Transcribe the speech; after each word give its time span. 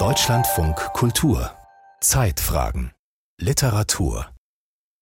Deutschlandfunk 0.00 0.74
Kultur 0.94 1.52
Zeitfragen 2.00 2.90
Literatur 3.38 4.26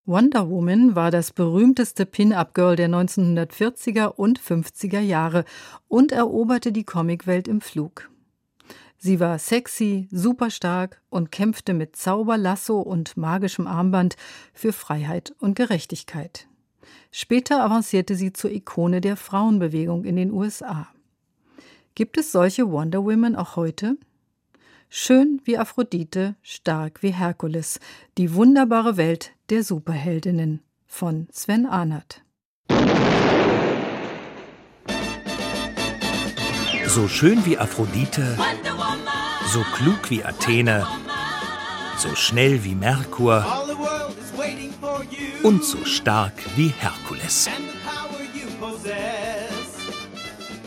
Wonder 0.05 0.51
Woman 0.51 0.95
war 0.95 1.11
das 1.11 1.33
berühmteste 1.33 2.05
Pin-Up-Girl 2.05 2.77
der 2.77 2.91
1940er 2.91 4.09
und 4.09 4.39
50er 4.39 5.01
Jahre 5.01 5.47
und 5.89 6.13
eroberte 6.13 6.71
die 6.71 6.85
Comicwelt 6.85 7.49
im 7.49 7.63
Flug. 7.63 8.11
Sie 8.99 9.21
war 9.21 9.39
sexy, 9.39 10.07
superstark 10.11 11.01
und 11.09 11.33
kämpfte 11.33 11.73
mit 11.73 11.97
Zauberlasso 11.97 12.79
und 12.79 13.17
magischem 13.17 13.67
Armband 13.67 14.17
für 14.53 14.75
Freiheit 14.75 15.35
und 15.39 15.55
Gerechtigkeit. 15.55 16.47
Später 17.11 17.65
avancierte 17.65 18.17
sie 18.17 18.35
zur 18.35 18.51
Ikone 18.51 19.01
der 19.01 19.17
Frauenbewegung 19.17 20.05
in 20.05 20.17
den 20.17 20.31
USA. 20.31 20.89
Gibt 21.95 22.17
es 22.17 22.33
solche 22.33 22.71
Wonder 22.71 23.05
Women 23.05 23.37
auch 23.37 23.57
heute? 23.57 23.99
Schön 24.89 25.43
wie 25.45 25.59
Aphrodite, 25.59 26.37
stark 26.41 27.03
wie 27.03 27.11
Herkules. 27.11 27.81
Die 28.17 28.35
wunderbare 28.35 28.97
Welt 28.97 29.33
der 29.51 29.63
Superheldinnen 29.63 30.63
von 30.87 31.29
Sven 31.31 31.67
Arnert. 31.67 32.23
So 36.87 37.09
schön 37.09 37.45
wie 37.45 37.59
Aphrodite, 37.59 38.39
so 39.49 39.61
klug 39.75 40.09
wie 40.11 40.25
Athene, 40.25 40.87
so 41.99 42.15
schnell 42.15 42.65
wie 42.65 42.75
Merkur 42.75 43.45
und 45.43 45.63
so 45.63 45.85
stark 45.85 46.33
wie 46.57 46.69
Herkules. 46.69 47.51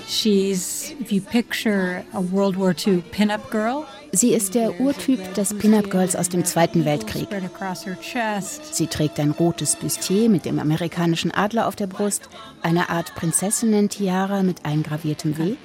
She's, 0.07 0.93
if 0.99 1.11
you 1.11 1.21
picture 1.21 2.05
a 2.13 2.21
World 2.21 2.57
War 2.57 2.75
II 2.75 3.03
pinup 3.11 3.49
girl, 3.49 3.85
Sie 4.15 4.33
ist 4.33 4.55
der 4.55 4.79
Urtyp 4.79 5.33
des 5.33 5.53
Pin-Up-Girls 5.57 6.15
aus 6.15 6.29
dem 6.29 6.45
Zweiten 6.45 6.85
Weltkrieg. 6.85 7.27
Sie 8.71 8.87
trägt 8.87 9.19
ein 9.19 9.31
rotes 9.31 9.75
Bustier 9.75 10.29
mit 10.29 10.45
dem 10.45 10.59
amerikanischen 10.59 11.31
Adler 11.31 11.67
auf 11.67 11.75
der 11.75 11.87
Brust, 11.87 12.29
eine 12.61 12.89
Art 12.89 13.13
Prinzessinnen-Tiara 13.15 14.43
mit 14.43 14.63
eingraviertem 14.63 15.37
W, 15.37 15.55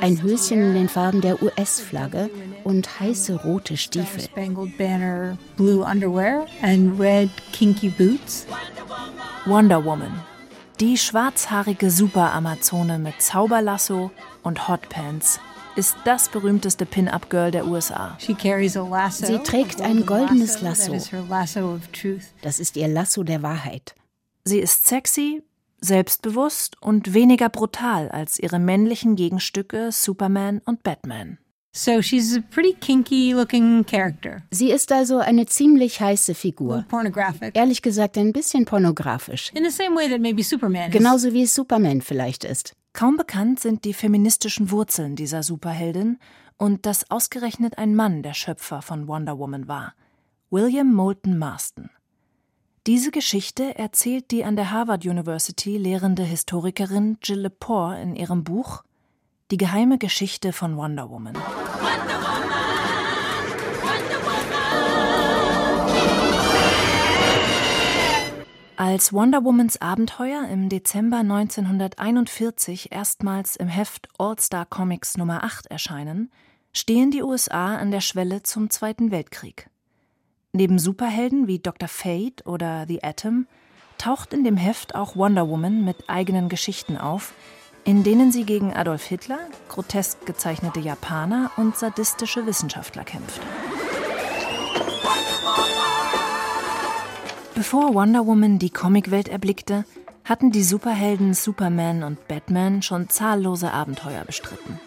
ein 0.00 0.22
Höschen 0.22 0.62
in 0.62 0.74
den 0.74 0.88
Farben 0.88 1.20
der 1.20 1.42
US-Flagge 1.42 2.30
und 2.64 2.98
heiße 2.98 3.42
rote 3.42 3.76
Stiefel. 3.76 4.24
Wonder 9.44 9.84
Woman. 9.84 10.27
Die 10.80 10.96
schwarzhaarige 10.96 11.90
Super-Amazone 11.90 13.00
mit 13.00 13.20
Zauberlasso 13.20 14.12
und 14.44 14.68
Hotpants 14.68 15.40
ist 15.74 15.96
das 16.04 16.28
berühmteste 16.28 16.86
Pin-Up-Girl 16.86 17.50
der 17.50 17.66
USA. 17.66 18.16
Sie 18.20 18.34
trägt 19.38 19.80
ein 19.80 20.06
goldenes 20.06 20.60
Lasso. 20.60 20.92
Das 22.42 22.60
ist 22.60 22.76
ihr 22.76 22.86
Lasso 22.86 23.24
der 23.24 23.42
Wahrheit. 23.42 23.96
Sie 24.44 24.60
ist 24.60 24.86
sexy, 24.86 25.42
selbstbewusst 25.80 26.80
und 26.80 27.12
weniger 27.12 27.48
brutal 27.48 28.08
als 28.10 28.38
ihre 28.38 28.60
männlichen 28.60 29.16
Gegenstücke 29.16 29.90
Superman 29.90 30.60
und 30.64 30.84
Batman. 30.84 31.38
So 31.78 32.02
she's 32.02 32.36
a 32.36 32.40
pretty 32.40 32.74
kinky 32.74 33.32
looking 33.34 33.86
character. 33.86 34.42
Sie 34.50 34.72
ist 34.72 34.90
also 34.90 35.18
eine 35.18 35.46
ziemlich 35.46 36.00
heiße 36.00 36.34
Figur. 36.34 36.84
Ehrlich 37.54 37.82
gesagt 37.82 38.18
ein 38.18 38.32
bisschen 38.32 38.64
pornografisch. 38.64 39.52
In 39.54 39.62
the 39.62 39.70
same 39.70 39.94
way 39.94 40.08
that 40.08 40.20
maybe 40.20 40.42
Superman 40.42 40.90
Genauso 40.90 41.32
wie 41.32 41.44
es 41.44 41.54
Superman 41.54 42.00
vielleicht 42.00 42.42
ist. 42.42 42.72
Kaum 42.94 43.16
bekannt 43.16 43.60
sind 43.60 43.84
die 43.84 43.92
feministischen 43.92 44.72
Wurzeln 44.72 45.14
dieser 45.14 45.44
Superheldin 45.44 46.18
und 46.56 46.84
dass 46.84 47.08
ausgerechnet 47.12 47.78
ein 47.78 47.94
Mann 47.94 48.24
der 48.24 48.34
Schöpfer 48.34 48.82
von 48.82 49.06
Wonder 49.06 49.38
Woman 49.38 49.68
war, 49.68 49.94
William 50.50 50.92
Moulton 50.92 51.38
Marston. 51.38 51.90
Diese 52.88 53.12
Geschichte 53.12 53.78
erzählt 53.78 54.32
die 54.32 54.42
an 54.42 54.56
der 54.56 54.72
Harvard 54.72 55.06
University 55.06 55.78
lehrende 55.78 56.24
Historikerin 56.24 57.18
Jill 57.22 57.42
Lepore 57.42 58.02
in 58.02 58.16
ihrem 58.16 58.42
Buch 58.42 58.82
Die 59.52 59.58
geheime 59.58 59.96
Geschichte 59.96 60.52
von 60.52 60.76
Wonder 60.76 61.08
Woman. 61.08 61.34
Als 68.76 69.12
Wonder 69.12 69.44
Womans 69.44 69.82
Abenteuer 69.82 70.48
im 70.48 70.68
Dezember 70.68 71.18
1941 71.18 72.90
erstmals 72.90 73.56
im 73.56 73.68
Heft 73.68 74.08
All-Star 74.18 74.66
Comics 74.66 75.16
Nummer 75.16 75.44
8 75.44 75.66
erscheinen, 75.66 76.30
stehen 76.72 77.10
die 77.10 77.22
USA 77.22 77.76
an 77.76 77.90
der 77.90 78.00
Schwelle 78.00 78.44
zum 78.44 78.70
Zweiten 78.70 79.10
Weltkrieg. 79.10 79.68
Neben 80.52 80.78
Superhelden 80.78 81.46
wie 81.46 81.58
Dr. 81.58 81.88
Fate 81.88 82.46
oder 82.46 82.86
The 82.86 83.02
Atom 83.02 83.46
taucht 83.98 84.32
in 84.32 84.44
dem 84.44 84.56
Heft 84.56 84.94
auch 84.94 85.16
Wonder 85.16 85.48
Woman 85.48 85.84
mit 85.84 86.08
eigenen 86.08 86.48
Geschichten 86.48 86.96
auf, 86.96 87.34
in 87.88 88.02
denen 88.02 88.30
sie 88.30 88.44
gegen 88.44 88.74
Adolf 88.74 89.06
Hitler, 89.06 89.38
grotesk 89.70 90.26
gezeichnete 90.26 90.78
Japaner 90.78 91.50
und 91.56 91.74
sadistische 91.74 92.44
Wissenschaftler 92.44 93.02
kämpft. 93.02 93.40
Bevor 97.54 97.94
Wonder 97.94 98.26
Woman 98.26 98.58
die 98.58 98.68
Comicwelt 98.68 99.28
erblickte, 99.28 99.86
hatten 100.22 100.50
die 100.50 100.64
Superhelden 100.64 101.32
Superman 101.32 102.02
und 102.02 102.28
Batman 102.28 102.82
schon 102.82 103.08
zahllose 103.08 103.72
Abenteuer 103.72 104.22
bestritten. 104.26 104.78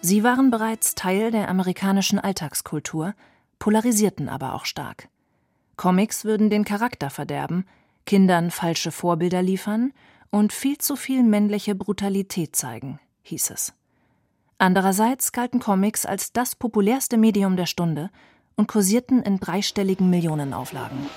Sie 0.00 0.24
waren 0.24 0.50
bereits 0.50 0.94
Teil 0.94 1.30
der 1.30 1.50
amerikanischen 1.50 2.18
Alltagskultur, 2.18 3.12
polarisierten 3.58 4.30
aber 4.30 4.54
auch 4.54 4.64
stark. 4.64 5.10
Comics 5.76 6.24
würden 6.24 6.48
den 6.48 6.64
Charakter 6.64 7.10
verderben, 7.10 7.66
Kindern 8.06 8.50
falsche 8.50 8.92
Vorbilder 8.92 9.42
liefern 9.42 9.92
und 10.36 10.52
viel 10.52 10.76
zu 10.76 10.96
viel 10.96 11.22
männliche 11.22 11.74
Brutalität 11.74 12.54
zeigen, 12.54 13.00
hieß 13.22 13.50
es. 13.50 13.72
Andererseits 14.58 15.32
galten 15.32 15.60
Comics 15.60 16.04
als 16.04 16.30
das 16.30 16.54
populärste 16.54 17.16
Medium 17.16 17.56
der 17.56 17.64
Stunde 17.64 18.10
und 18.54 18.68
kursierten 18.68 19.22
in 19.22 19.40
dreistelligen 19.40 20.10
Millionenauflagen. 20.10 21.08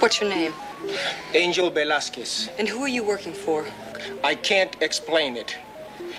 What's 0.00 0.20
your 0.20 0.28
name? 0.28 0.50
Angel 1.36 1.72
Velasquez. 1.72 2.48
And 2.58 2.68
who 2.68 2.80
are 2.80 2.88
you 2.88 3.06
working 3.06 3.32
for? 3.32 3.62
I 4.24 4.34
can't 4.34 4.72
explain 4.80 5.36
it. 5.36 5.56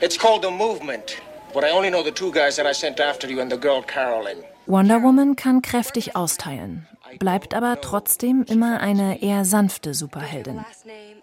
It's 0.01 0.17
called 0.17 0.45
a 0.45 0.51
movement. 0.51 1.21
But 1.53 1.65
I 1.65 1.71
only 1.71 1.89
know 1.89 2.03
the 2.03 2.13
two 2.13 2.31
guys 2.31 2.55
that 2.55 2.65
I 2.65 2.73
sent 2.73 3.01
after 3.01 3.29
you 3.29 3.41
and 3.41 3.51
the 3.51 3.59
girl 3.59 3.81
Carolyn. 3.81 4.37
Wonder 4.65 5.03
Woman 5.03 5.35
kann 5.35 5.61
kräftig 5.61 6.15
austeilen, 6.15 6.87
bleibt 7.19 7.53
aber 7.53 7.81
trotzdem 7.81 8.45
immer 8.47 8.79
eine 8.79 9.21
eher 9.21 9.43
sanfte 9.43 9.93
Superheldin. 9.93 10.63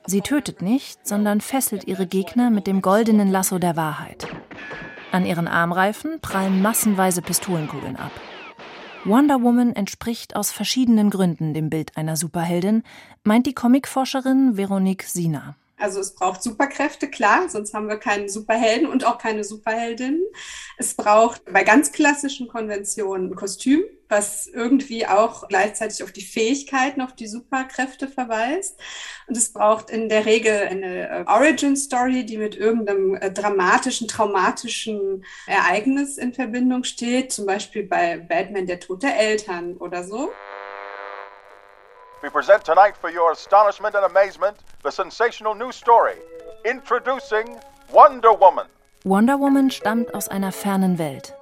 Sie 0.06 0.20
tötet 0.22 0.62
nicht, 0.62 1.06
sondern 1.06 1.40
fesselt 1.40 1.84
ihre 1.84 2.06
Gegner 2.06 2.50
mit 2.50 2.66
dem 2.66 2.82
goldenen 2.82 3.30
Lasso 3.30 3.58
der 3.58 3.76
Wahrheit. 3.76 4.26
An 5.12 5.26
ihren 5.26 5.48
Armreifen 5.48 6.20
prallen 6.20 6.62
massenweise 6.62 7.22
Pistolenkugeln 7.22 7.96
ab. 7.96 8.12
Wonder 9.04 9.42
Woman 9.42 9.74
entspricht 9.74 10.36
aus 10.36 10.52
verschiedenen 10.52 11.10
Gründen 11.10 11.54
dem 11.54 11.70
Bild 11.70 11.96
einer 11.96 12.16
Superheldin, 12.16 12.82
meint 13.24 13.46
die 13.46 13.54
Comicforscherin 13.54 14.56
Veronique 14.56 15.04
Sina. 15.04 15.56
Also 15.80 16.00
es 16.00 16.14
braucht 16.14 16.42
Superkräfte, 16.42 17.08
klar, 17.08 17.48
sonst 17.48 17.72
haben 17.72 17.88
wir 17.88 17.96
keinen 17.96 18.28
Superhelden 18.28 18.86
und 18.86 19.06
auch 19.06 19.18
keine 19.18 19.44
Superheldinnen. 19.44 20.22
Es 20.76 20.94
braucht 20.94 21.44
bei 21.50 21.64
ganz 21.64 21.92
klassischen 21.92 22.48
Konventionen 22.48 23.30
ein 23.30 23.34
Kostüm, 23.34 23.82
was 24.08 24.46
irgendwie 24.46 25.06
auch 25.06 25.48
gleichzeitig 25.48 26.02
auf 26.02 26.12
die 26.12 26.24
Fähigkeiten, 26.24 27.00
auf 27.00 27.14
die 27.14 27.28
Superkräfte 27.28 28.08
verweist. 28.08 28.78
Und 29.26 29.36
es 29.36 29.52
braucht 29.52 29.88
in 29.88 30.08
der 30.08 30.26
Regel 30.26 30.52
eine 30.52 31.08
äh, 31.08 31.24
Origin 31.26 31.76
Story, 31.76 32.26
die 32.26 32.36
mit 32.36 32.56
irgendeinem 32.56 33.14
äh, 33.14 33.30
dramatischen, 33.30 34.06
traumatischen 34.06 35.24
Ereignis 35.46 36.18
in 36.18 36.34
Verbindung 36.34 36.84
steht. 36.84 37.32
Zum 37.32 37.46
Beispiel 37.46 37.84
bei 37.84 38.18
Batman 38.18 38.66
der 38.66 38.80
Tod 38.80 39.02
der 39.02 39.18
Eltern 39.18 39.76
oder 39.78 40.04
so. 40.04 40.30
We 42.22 42.28
present 42.28 42.64
tonight 42.64 42.96
for 43.00 43.08
your 43.08 43.32
astonishment 43.32 43.94
and 43.94 44.04
amazement 44.04 44.58
the 44.82 44.90
sensational 44.90 45.54
new 45.54 45.72
story. 45.72 46.16
Introducing 46.66 47.56
Wonder 47.90 48.38
Woman. 48.38 48.66
Wonder 49.04 49.38
Woman 49.38 49.70
stammt 49.70 50.14
aus 50.14 50.28
einer 50.28 50.52
fernen 50.52 50.98
Welt. 50.98 51.34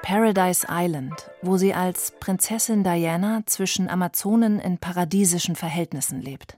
Paradise 0.00 0.66
Island, 0.70 1.30
wo 1.42 1.58
sie 1.58 1.74
als 1.74 2.12
Prinzessin 2.18 2.82
Diana 2.82 3.42
zwischen 3.44 3.90
Amazonen 3.90 4.58
in 4.58 4.78
paradiesischen 4.78 5.54
Verhältnissen 5.54 6.22
lebt. 6.22 6.56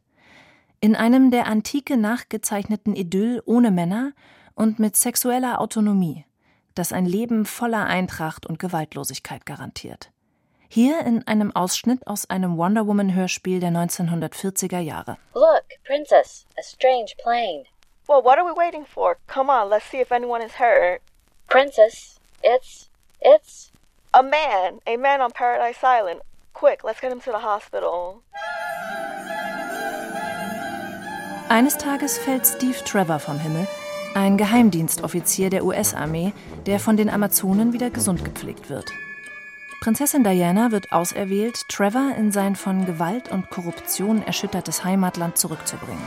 In 0.81 0.95
einem 0.95 1.33
der 1.33 1.47
Antike 1.47 1.97
nachgezeichneten 1.97 2.95
Idyll 2.95 3.43
ohne 3.45 3.73
Männer 3.73 4.13
und 4.55 4.79
mit 4.79 4.95
sexueller 4.95 5.61
Autonomie, 5.61 6.25
das 6.77 6.93
ein 6.93 7.07
Leben 7.07 7.45
voller 7.45 7.87
Eintracht 7.87 8.47
und 8.47 8.61
Gewaltlosigkeit 8.61 9.45
garantiert. 9.45 10.13
Hier 10.75 11.07
in 11.07 11.25
einem 11.29 11.55
Ausschnitt 11.55 12.05
aus 12.05 12.29
einem 12.29 12.57
Wonder 12.57 12.89
Woman 12.89 13.15
Hörspiel 13.15 13.61
der 13.61 13.71
1940er 13.71 14.81
Jahre. 14.81 15.19
Look, 15.33 15.63
Princess, 15.87 16.47
a 16.59 16.63
strange 16.65 17.15
plane. 17.23 17.63
Well, 18.09 18.25
what 18.25 18.39
are 18.39 18.45
we 18.45 18.57
waiting 18.57 18.85
for? 18.85 19.17
Come 19.29 19.53
on, 19.53 19.71
let's 19.71 19.89
see 19.89 20.01
if 20.01 20.11
anyone 20.11 20.45
is 20.45 20.59
hurt. 20.59 21.01
Princess, 21.47 22.19
it's 22.43 22.91
It's 23.21 23.71
a 24.13 24.25
man. 24.25 24.81
A 24.85 24.97
man 24.97 25.21
on 25.21 25.31
Paradise 25.31 25.79
Island. 25.85 26.23
Quick, 26.55 26.83
let's 26.83 27.01
get 27.01 27.13
him 27.13 27.21
to 27.21 27.31
the 27.31 27.39
hospital. 27.39 28.25
Eines 31.49 31.79
Tages 31.79 32.19
fällt 32.19 32.49
Steve 32.49 32.83
Trevor 32.85 33.21
vom 33.21 33.39
Himmel, 33.39 33.69
ein 34.17 34.37
Geheimdienstoffizier 34.37 35.51
der 35.51 35.65
US-Armee, 35.65 36.33
der 36.67 36.81
von 36.81 36.97
den 36.97 37.11
Amazonen 37.11 37.73
wieder 37.73 37.91
gesund 37.91 38.25
gepflegt 38.25 38.69
wird. 38.71 38.91
Prinzessin 39.85 40.25
Diana 40.25 40.73
wird 40.73 40.93
auserwählt, 40.93 41.69
Trevor 41.69 42.15
in 42.17 42.33
sein 42.33 42.57
von 42.57 42.87
Gewalt 42.87 43.31
und 43.31 43.51
Korruption 43.51 44.23
erschüttertes 44.23 44.83
Heimatland 44.83 45.37
zurückzubringen. 45.37 46.03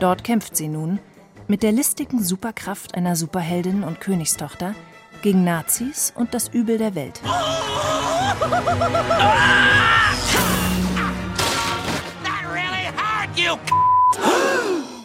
Dort 0.00 0.24
kämpft 0.24 0.56
sie 0.56 0.66
nun 0.66 0.98
mit 1.46 1.62
der 1.62 1.70
listigen 1.70 2.20
Superkraft 2.20 2.96
einer 2.96 3.14
Superheldin 3.14 3.84
und 3.84 4.00
Königstochter 4.00 4.74
gegen 5.22 5.44
Nazis 5.44 6.12
und 6.16 6.34
das 6.34 6.48
Übel 6.48 6.76
der 6.76 6.96
Welt. 6.96 7.20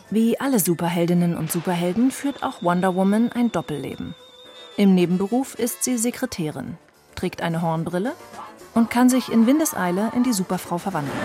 Wie 0.09 0.39
alle 0.39 0.59
Superheldinnen 0.59 1.37
und 1.37 1.51
Superhelden 1.51 2.09
führt 2.09 2.41
auch 2.41 2.63
Wonder 2.63 2.95
Woman 2.95 3.31
ein 3.31 3.51
Doppelleben. 3.51 4.15
Im 4.77 4.95
Nebenberuf 4.95 5.53
ist 5.53 5.83
sie 5.83 5.99
Sekretärin, 5.99 6.79
trägt 7.19 7.41
eine 7.41 7.61
Hornbrille 7.61 8.13
und 8.73 8.89
kann 8.89 9.09
sich 9.09 9.29
in 9.29 9.45
Windeseile 9.45 10.09
in 10.15 10.23
die 10.23 10.31
Superfrau 10.31 10.77
verwandeln. 10.77 11.17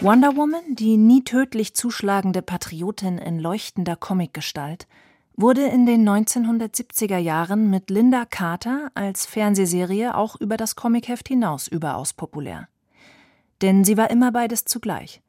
Wonder 0.00 0.34
Woman, 0.34 0.62
die 0.70 0.96
nie 0.96 1.22
tödlich 1.22 1.74
zuschlagende 1.74 2.40
Patriotin 2.40 3.18
in 3.18 3.38
leuchtender 3.38 3.94
Comicgestalt, 3.94 4.88
wurde 5.36 5.66
in 5.66 5.84
den 5.84 6.08
1970er 6.08 7.18
Jahren 7.18 7.68
mit 7.68 7.90
Linda 7.90 8.24
Carter 8.24 8.90
als 8.94 9.26
Fernsehserie 9.26 10.16
auch 10.16 10.36
über 10.40 10.56
das 10.56 10.76
Comicheft 10.76 11.28
hinaus 11.28 11.68
überaus 11.68 12.14
populär. 12.14 12.68
Denn 13.60 13.84
sie 13.84 13.98
war 13.98 14.10
immer 14.10 14.32
beides 14.32 14.64
zugleich. 14.64 15.20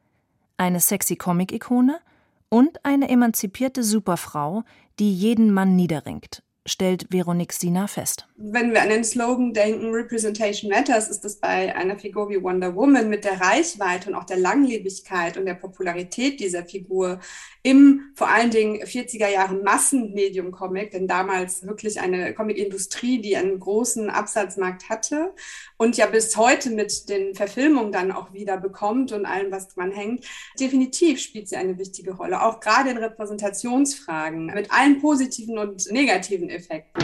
Eine 0.56 0.80
sexy 0.80 1.18
Comic-Ikone 1.18 2.00
und 2.48 2.86
eine 2.86 3.10
emanzipierte 3.10 3.84
Superfrau, 3.84 4.64
die 4.98 5.14
jeden 5.14 5.52
Mann 5.54 5.76
niederringt 5.76 6.42
stellt 6.66 7.08
Veronique 7.12 7.54
Sina 7.54 7.88
fest. 7.88 8.26
Wenn 8.38 8.72
wir 8.72 8.82
an 8.82 8.90
den 8.90 9.04
Slogan 9.04 9.54
denken, 9.54 9.92
Representation 9.92 10.72
Matters, 10.72 11.10
ist 11.10 11.26
es 11.26 11.40
bei 11.40 11.76
einer 11.76 11.98
Figur 12.00 12.30
wie 12.30 12.42
Wonder 12.42 12.76
Woman 12.76 13.10
mit 13.10 13.26
der 13.26 13.42
Reichweite 13.42 14.10
und 14.10 14.16
auch 14.16 14.24
der 14.24 14.38
Langlebigkeit 14.38 15.38
und 15.38 15.46
der 15.46 15.56
Popularität 15.56 16.40
dieser 16.40 16.64
Figur 16.64 17.20
im 17.64 18.12
vor 18.16 18.30
allen 18.30 18.50
Dingen 18.50 18.82
40er 18.82 19.30
Jahren 19.30 19.64
Massenmedium-Comic, 19.64 20.92
denn 20.92 21.08
damals 21.08 21.66
wirklich 21.66 22.00
eine 22.00 22.34
Comic-Industrie, 22.34 23.22
die 23.22 23.36
einen 23.36 23.60
großen 23.60 24.10
Absatzmarkt 24.10 24.90
hatte 24.90 25.34
und 25.78 25.98
ja 25.98 26.06
bis 26.06 26.36
heute 26.38 26.70
mit 26.70 27.10
den 27.10 27.36
Verfilmungen 27.36 27.92
dann 27.92 28.12
auch 28.12 28.34
wieder 28.34 28.58
bekommt 28.58 29.12
und 29.12 29.26
allem, 29.26 29.52
was 29.52 29.68
dran 29.70 29.92
hängt. 29.92 30.26
Definitiv 30.60 31.20
spielt 31.20 31.50
sie 31.50 31.56
eine 31.56 31.78
wichtige 31.78 32.12
Rolle, 32.12 32.42
auch 32.42 32.60
gerade 32.60 32.90
in 32.90 32.98
Repräsentationsfragen 32.98 34.48
mit 34.48 34.72
allen 34.72 35.02
positiven 35.02 35.58
und 35.58 35.92
negativen 35.92 36.53
Effekten. 36.54 37.04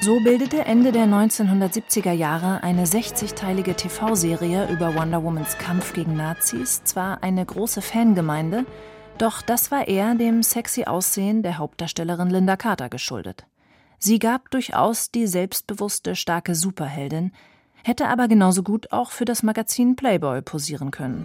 So 0.00 0.20
bildete 0.20 0.64
Ende 0.64 0.92
der 0.92 1.06
1970er 1.06 2.12
Jahre 2.12 2.62
eine 2.62 2.84
60-teilige 2.84 3.74
TV-Serie 3.74 4.68
über 4.70 4.94
Wonder 4.94 5.24
Womans 5.24 5.58
Kampf 5.58 5.94
gegen 5.94 6.14
Nazis 6.14 6.84
zwar 6.84 7.24
eine 7.24 7.44
große 7.44 7.82
Fangemeinde, 7.82 8.66
doch 9.18 9.42
das 9.42 9.72
war 9.72 9.88
eher 9.88 10.14
dem 10.14 10.44
sexy 10.44 10.84
Aussehen 10.84 11.42
der 11.42 11.58
Hauptdarstellerin 11.58 12.30
Linda 12.30 12.56
Carter 12.56 12.88
geschuldet. 12.88 13.46
Sie 13.98 14.20
gab 14.20 14.50
durchaus 14.52 15.10
die 15.10 15.26
selbstbewusste, 15.26 16.14
starke 16.14 16.54
Superheldin, 16.54 17.32
hätte 17.82 18.06
aber 18.06 18.28
genauso 18.28 18.62
gut 18.62 18.92
auch 18.92 19.10
für 19.10 19.24
das 19.24 19.42
Magazin 19.42 19.96
Playboy 19.96 20.40
posieren 20.42 20.92
können. 20.92 21.24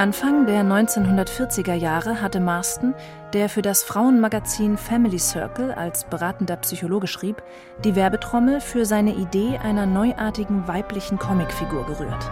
Anfang 0.00 0.46
der 0.46 0.62
1940er 0.64 1.74
Jahre 1.74 2.22
hatte 2.22 2.40
Marston, 2.40 2.94
der 3.34 3.50
für 3.50 3.60
das 3.60 3.82
Frauenmagazin 3.82 4.78
Family 4.78 5.18
Circle 5.18 5.72
als 5.72 6.04
beratender 6.04 6.56
Psychologe 6.56 7.06
schrieb, 7.06 7.42
die 7.84 7.94
Werbetrommel 7.94 8.62
für 8.62 8.86
seine 8.86 9.14
Idee 9.14 9.58
einer 9.62 9.84
neuartigen 9.84 10.66
weiblichen 10.66 11.18
Comicfigur 11.18 11.84
gerührt. 11.84 12.30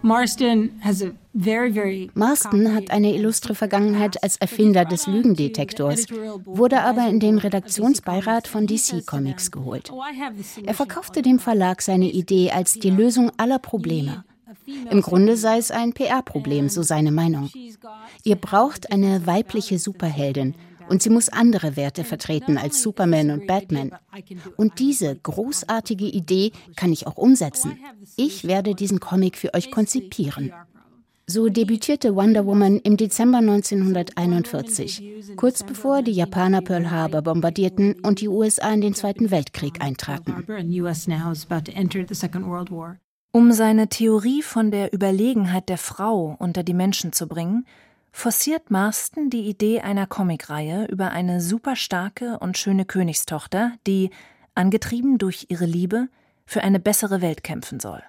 Marston 0.00 0.70
hat 2.74 2.90
eine 2.90 3.14
illustre 3.14 3.54
Vergangenheit 3.54 4.22
als 4.22 4.38
Erfinder 4.38 4.86
des 4.86 5.06
Lügendetektors, 5.06 6.06
wurde 6.46 6.80
aber 6.80 7.06
in 7.08 7.20
den 7.20 7.36
Redaktionsbeirat 7.36 8.48
von 8.48 8.66
DC 8.66 9.04
Comics 9.04 9.50
geholt. 9.50 9.92
Er 10.64 10.72
verkaufte 10.72 11.20
dem 11.20 11.38
Verlag 11.38 11.82
seine 11.82 12.10
Idee 12.10 12.52
als 12.52 12.72
die 12.72 12.88
Lösung 12.88 13.30
aller 13.36 13.58
Probleme. 13.58 14.24
Im 14.90 15.02
Grunde 15.02 15.36
sei 15.36 15.58
es 15.58 15.70
ein 15.70 15.92
PR-Problem, 15.92 16.68
so 16.68 16.82
seine 16.82 17.12
Meinung. 17.12 17.50
Ihr 18.22 18.36
braucht 18.36 18.92
eine 18.92 19.26
weibliche 19.26 19.78
Superheldin 19.78 20.54
und 20.88 21.02
sie 21.02 21.10
muss 21.10 21.28
andere 21.28 21.76
Werte 21.76 22.04
vertreten 22.04 22.58
als 22.58 22.82
Superman 22.82 23.30
und 23.30 23.46
Batman. 23.46 23.92
Und 24.56 24.78
diese 24.78 25.16
großartige 25.16 26.06
Idee 26.06 26.52
kann 26.76 26.92
ich 26.92 27.06
auch 27.06 27.16
umsetzen. 27.16 27.78
Ich 28.16 28.44
werde 28.44 28.74
diesen 28.74 29.00
Comic 29.00 29.38
für 29.38 29.54
euch 29.54 29.70
konzipieren. 29.70 30.52
So 31.26 31.48
debütierte 31.48 32.14
Wonder 32.14 32.44
Woman 32.44 32.80
im 32.80 32.98
Dezember 32.98 33.38
1941, 33.38 35.36
kurz 35.36 35.62
bevor 35.62 36.02
die 36.02 36.12
Japaner 36.12 36.60
Pearl 36.60 36.90
Harbor 36.90 37.22
bombardierten 37.22 37.94
und 38.02 38.20
die 38.20 38.28
USA 38.28 38.70
in 38.74 38.82
den 38.82 38.94
Zweiten 38.94 39.30
Weltkrieg 39.30 39.80
eintraten. 39.80 40.44
Um 43.36 43.50
seine 43.50 43.88
Theorie 43.88 44.42
von 44.42 44.70
der 44.70 44.94
Überlegenheit 44.94 45.68
der 45.68 45.76
Frau 45.76 46.36
unter 46.38 46.62
die 46.62 46.72
Menschen 46.72 47.12
zu 47.12 47.26
bringen, 47.26 47.66
forciert 48.12 48.70
Marston 48.70 49.28
die 49.28 49.48
Idee 49.48 49.80
einer 49.80 50.06
Comicreihe 50.06 50.86
über 50.86 51.10
eine 51.10 51.40
superstarke 51.40 52.38
und 52.38 52.56
schöne 52.58 52.84
Königstochter, 52.84 53.72
die, 53.88 54.10
angetrieben 54.54 55.18
durch 55.18 55.46
ihre 55.48 55.64
Liebe, 55.64 56.06
für 56.46 56.62
eine 56.62 56.78
bessere 56.78 57.22
Welt 57.22 57.42
kämpfen 57.42 57.80
soll. 57.80 58.04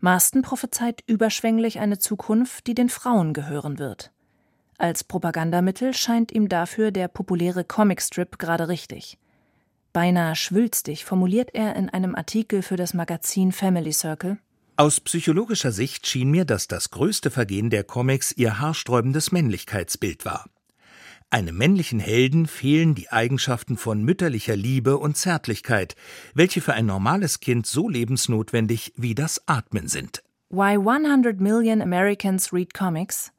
Marston 0.00 0.42
prophezeit 0.42 1.02
überschwänglich 1.06 1.80
eine 1.80 1.98
Zukunft, 1.98 2.66
die 2.66 2.74
den 2.74 2.90
Frauen 2.90 3.32
gehören 3.32 3.78
wird. 3.78 4.12
Als 4.76 5.04
Propagandamittel 5.04 5.94
scheint 5.94 6.32
ihm 6.32 6.50
dafür 6.50 6.90
der 6.90 7.08
populäre 7.08 7.64
Comicstrip 7.64 8.38
gerade 8.38 8.68
richtig. 8.68 9.16
Beinahe 9.94 10.34
schwülstig 10.34 11.04
formuliert 11.04 11.50
er 11.54 11.76
in 11.76 11.88
einem 11.88 12.16
Artikel 12.16 12.62
für 12.62 12.74
das 12.74 12.94
Magazin 12.94 13.52
Family 13.52 13.92
Circle. 13.92 14.38
Aus 14.76 14.98
psychologischer 14.98 15.70
Sicht 15.70 16.08
schien 16.08 16.32
mir, 16.32 16.44
dass 16.44 16.66
das 16.66 16.90
größte 16.90 17.30
Vergehen 17.30 17.70
der 17.70 17.84
Comics 17.84 18.32
ihr 18.32 18.58
haarsträubendes 18.58 19.30
Männlichkeitsbild 19.30 20.24
war. 20.24 20.46
Einem 21.30 21.56
männlichen 21.56 22.00
Helden 22.00 22.48
fehlen 22.48 22.96
die 22.96 23.10
Eigenschaften 23.10 23.76
von 23.76 24.02
mütterlicher 24.02 24.56
Liebe 24.56 24.98
und 24.98 25.16
Zärtlichkeit, 25.16 25.94
welche 26.34 26.60
für 26.60 26.74
ein 26.74 26.86
normales 26.86 27.38
Kind 27.38 27.64
so 27.64 27.88
lebensnotwendig 27.88 28.94
wie 28.96 29.14
das 29.14 29.46
Atmen 29.46 29.86
sind. 29.86 30.24
Why 30.50 30.76
100 30.76 31.40
Million 31.40 31.80
Americans 31.80 32.52
Read 32.52 32.74
Comics? 32.74 33.30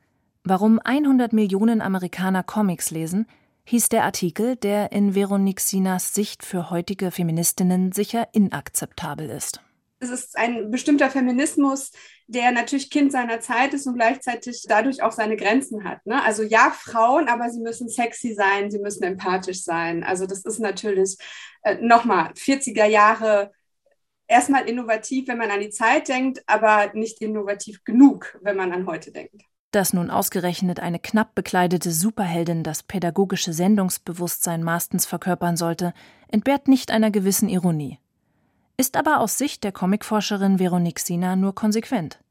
Warum 0.46 0.80
100 0.80 1.34
Millionen 1.34 1.82
Amerikaner 1.82 2.44
Comics 2.44 2.92
lesen, 2.92 3.28
hieß 3.66 3.90
der 3.90 4.04
Artikel, 4.04 4.56
der 4.56 4.92
in 4.92 5.16
Veronique 5.16 5.60
Sinas 5.60 6.14
Sicht 6.14 6.46
für 6.46 6.70
heutige 6.70 7.12
Feministinnen 7.12 7.92
sicher 7.92 8.28
inakzeptabel 8.32 9.30
ist. 9.30 9.62
Es 10.00 10.10
ist 10.10 10.38
ein 10.38 10.70
bestimmter 10.72 11.10
Feminismus, 11.10 11.92
der 12.28 12.52
natürlich 12.52 12.90
Kind 12.90 13.12
seiner 13.12 13.40
Zeit 13.40 13.74
ist 13.74 13.88
und 13.88 13.96
gleichzeitig 13.96 14.64
dadurch 14.68 15.02
auch 15.02 15.12
seine 15.12 15.36
Grenzen 15.36 15.84
hat. 15.84 16.06
Ne? 16.06 16.22
Also 16.24 16.44
ja, 16.44 16.72
Frauen, 16.72 17.28
aber 17.28 17.50
sie 17.50 17.62
müssen 17.62 17.90
sexy 17.90 18.34
sein, 18.34 18.70
sie 18.70 18.80
müssen 18.80 19.04
empathisch 19.04 19.64
sein. 19.64 20.04
Also 20.04 20.28
das 20.28 20.44
ist 20.44 20.60
natürlich 20.60 21.18
äh, 21.64 21.76
nochmal 21.76 22.32
40er 22.34 22.86
Jahre 22.86 23.52
erstmal 24.28 24.68
innovativ, 24.68 25.28
wenn 25.28 25.38
man 25.38 25.52
an 25.52 25.62
die 25.62 25.70
Zeit 25.70 26.08
denkt, 26.08 26.44
aber 26.46 26.92
nicht 26.94 27.22
innovativ 27.22 27.84
genug, 27.84 28.38
wenn 28.42 28.58
man 28.58 28.72
an 28.74 28.86
heute 28.88 29.12
denkt. 29.12 29.44
Dass 29.76 29.92
nun 29.92 30.10
ausgerechnet 30.10 30.80
eine 30.80 31.00
knapp 31.00 31.36
bekleidete 31.36 31.92
Superheldin 31.92 32.64
das 32.64 32.82
pädagogische 32.82 33.52
Sendungsbewusstsein 33.52 34.64
Marstens 34.64 35.06
verkörpern 35.06 35.58
sollte, 35.58 35.94
entbehrt 36.30 36.70
nicht 36.70 36.92
einer 36.92 37.12
gewissen 37.12 37.50
Ironie. 37.50 38.00
Ist 38.78 38.96
aber 38.96 39.20
aus 39.20 39.38
Sicht 39.38 39.66
der 39.66 39.74
Comicforscherin 39.74 40.60
Veronique 40.60 41.02
Sina 41.02 41.36
nur 41.36 41.54
konsequent. 41.56 42.24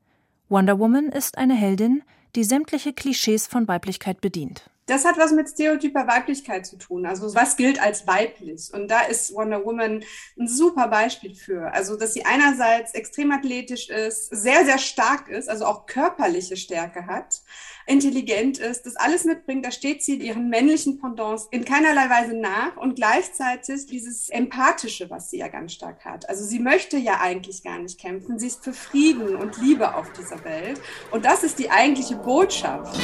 Wonder 0.48 0.78
Woman 0.78 1.10
ist 1.10 1.36
eine 1.36 1.52
Heldin, 1.54 2.02
die 2.34 2.44
sämtliche 2.44 2.94
Klischees 2.94 3.46
von 3.46 3.68
Weiblichkeit 3.68 4.22
bedient. 4.22 4.70
Das 4.86 5.06
hat 5.06 5.16
was 5.16 5.32
mit 5.32 5.48
stereotyper 5.48 6.06
Weiblichkeit 6.06 6.66
zu 6.66 6.76
tun. 6.76 7.06
Also 7.06 7.34
was 7.34 7.56
gilt 7.56 7.80
als 7.80 8.06
weiblich? 8.06 8.70
Und 8.72 8.88
da 8.88 9.00
ist 9.00 9.32
Wonder 9.32 9.64
Woman 9.64 10.04
ein 10.38 10.48
super 10.48 10.88
Beispiel 10.88 11.34
für. 11.34 11.72
Also 11.72 11.96
dass 11.96 12.12
sie 12.12 12.26
einerseits 12.26 12.92
extrem 12.92 13.32
athletisch 13.32 13.88
ist, 13.88 14.28
sehr, 14.28 14.66
sehr 14.66 14.78
stark 14.78 15.28
ist, 15.28 15.48
also 15.48 15.64
auch 15.64 15.86
körperliche 15.86 16.58
Stärke 16.58 17.06
hat, 17.06 17.40
intelligent 17.86 18.58
ist, 18.58 18.84
das 18.84 18.96
alles 18.96 19.24
mitbringt. 19.24 19.64
Da 19.64 19.70
steht 19.70 20.02
sie 20.02 20.16
ihren 20.16 20.50
männlichen 20.50 21.00
Pendants 21.00 21.48
in 21.50 21.64
keinerlei 21.64 22.10
Weise 22.10 22.34
nach 22.34 22.76
und 22.76 22.96
gleichzeitig 22.96 23.86
dieses 23.86 24.28
Empathische, 24.28 25.08
was 25.08 25.30
sie 25.30 25.38
ja 25.38 25.48
ganz 25.48 25.72
stark 25.72 26.04
hat. 26.04 26.28
Also 26.28 26.44
sie 26.44 26.58
möchte 26.58 26.98
ja 26.98 27.20
eigentlich 27.20 27.62
gar 27.62 27.78
nicht 27.78 27.98
kämpfen. 27.98 28.38
Sie 28.38 28.48
ist 28.48 28.62
für 28.62 28.74
Frieden 28.74 29.36
und 29.36 29.56
Liebe 29.58 29.94
auf 29.94 30.12
dieser 30.12 30.44
Welt. 30.44 30.78
Und 31.10 31.24
das 31.24 31.42
ist 31.42 31.58
die 31.58 31.70
eigentliche 31.70 32.16
Botschaft. 32.16 32.94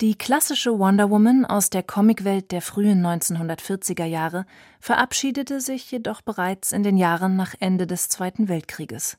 Die 0.00 0.14
klassische 0.14 0.78
Wonder 0.78 1.10
Woman 1.10 1.44
aus 1.44 1.68
der 1.68 1.82
Comicwelt 1.82 2.52
der 2.52 2.62
frühen 2.62 3.04
1940er 3.04 4.06
Jahre 4.06 4.46
verabschiedete 4.80 5.60
sich 5.60 5.90
jedoch 5.90 6.22
bereits 6.22 6.72
in 6.72 6.82
den 6.82 6.96
Jahren 6.96 7.36
nach 7.36 7.54
Ende 7.60 7.86
des 7.86 8.08
Zweiten 8.08 8.48
Weltkrieges. 8.48 9.18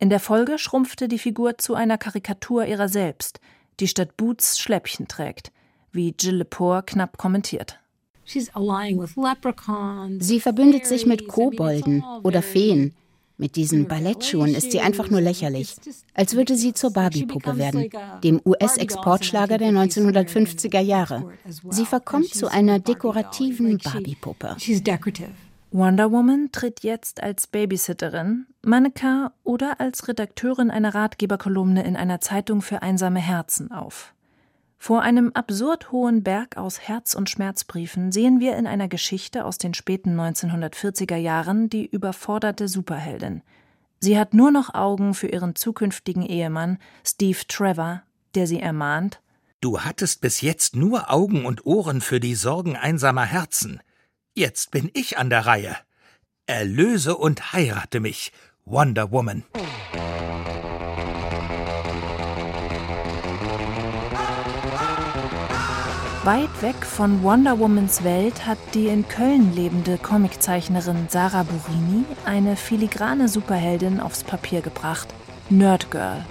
In 0.00 0.10
der 0.10 0.18
Folge 0.18 0.58
schrumpfte 0.58 1.06
die 1.06 1.20
Figur 1.20 1.58
zu 1.58 1.76
einer 1.76 1.98
Karikatur 1.98 2.66
ihrer 2.66 2.88
selbst, 2.88 3.38
die 3.78 3.86
statt 3.86 4.16
Boots 4.16 4.58
Schläppchen 4.58 5.06
trägt, 5.06 5.52
wie 5.92 6.16
Jill 6.18 6.38
Lepore 6.38 6.82
knapp 6.82 7.16
kommentiert. 7.16 7.78
Sie 10.18 10.40
verbündet 10.40 10.86
sich 10.86 11.06
mit 11.06 11.28
Kobolden 11.28 12.02
oder 12.24 12.42
Feen, 12.42 12.92
mit 13.38 13.54
diesen 13.56 13.86
Ballettschuhen 13.86 14.54
ist 14.54 14.72
sie 14.72 14.80
einfach 14.80 15.10
nur 15.10 15.20
lächerlich, 15.20 15.76
als 16.12 16.34
würde 16.34 16.56
sie 16.56 16.74
zur 16.74 16.92
Barbie-Puppe 16.92 17.56
werden, 17.56 17.88
dem 18.22 18.40
US-Exportschlager 18.44 19.58
der 19.58 19.70
1950er 19.70 20.80
Jahre. 20.80 21.32
Sie 21.70 21.86
verkommt 21.86 22.34
zu 22.34 22.48
einer 22.48 22.80
dekorativen 22.80 23.78
Barbie-Puppe. 23.78 24.56
Wonder 25.70 26.10
Woman 26.10 26.48
tritt 26.50 26.82
jetzt 26.82 27.22
als 27.22 27.46
Babysitterin, 27.46 28.46
Mannequin 28.62 29.28
oder 29.44 29.80
als 29.80 30.08
Redakteurin 30.08 30.70
einer 30.70 30.94
Ratgeberkolumne 30.94 31.84
in 31.84 31.94
einer 31.94 32.20
Zeitung 32.20 32.62
für 32.62 32.82
einsame 32.82 33.20
Herzen 33.20 33.70
auf. 33.70 34.14
Vor 34.80 35.02
einem 35.02 35.32
absurd 35.34 35.90
hohen 35.90 36.22
Berg 36.22 36.56
aus 36.56 36.80
Herz- 36.80 37.14
und 37.14 37.28
Schmerzbriefen 37.28 38.12
sehen 38.12 38.38
wir 38.38 38.56
in 38.56 38.66
einer 38.66 38.88
Geschichte 38.88 39.44
aus 39.44 39.58
den 39.58 39.74
späten 39.74 40.18
1940er 40.18 41.16
Jahren 41.16 41.68
die 41.68 41.84
überforderte 41.84 42.68
Superheldin. 42.68 43.42
Sie 43.98 44.16
hat 44.16 44.34
nur 44.34 44.52
noch 44.52 44.74
Augen 44.74 45.14
für 45.14 45.26
ihren 45.26 45.56
zukünftigen 45.56 46.22
Ehemann, 46.22 46.78
Steve 47.04 47.40
Trevor, 47.48 48.02
der 48.36 48.46
sie 48.46 48.60
ermahnt: 48.60 49.20
Du 49.60 49.80
hattest 49.80 50.20
bis 50.20 50.40
jetzt 50.40 50.76
nur 50.76 51.12
Augen 51.12 51.44
und 51.44 51.66
Ohren 51.66 52.00
für 52.00 52.20
die 52.20 52.36
Sorgen 52.36 52.76
einsamer 52.76 53.24
Herzen. 53.24 53.80
Jetzt 54.34 54.70
bin 54.70 54.88
ich 54.94 55.18
an 55.18 55.30
der 55.30 55.46
Reihe. 55.46 55.76
Erlöse 56.46 57.16
und 57.16 57.52
heirate 57.52 57.98
mich, 57.98 58.32
Wonder 58.64 59.10
Woman. 59.10 59.42
Weit 66.28 66.60
weg 66.60 66.84
von 66.84 67.22
Wonder 67.22 67.58
Womans 67.58 68.04
Welt 68.04 68.44
hat 68.46 68.58
die 68.74 68.88
in 68.88 69.08
Köln 69.08 69.54
lebende 69.54 69.96
Comiczeichnerin 69.96 71.06
Sarah 71.08 71.42
Burini 71.44 72.04
eine 72.26 72.54
filigrane 72.54 73.30
Superheldin 73.30 73.98
aufs 73.98 74.24
Papier 74.24 74.60
gebracht: 74.60 75.08
Nerd 75.48 75.90
Girl. 75.90 76.26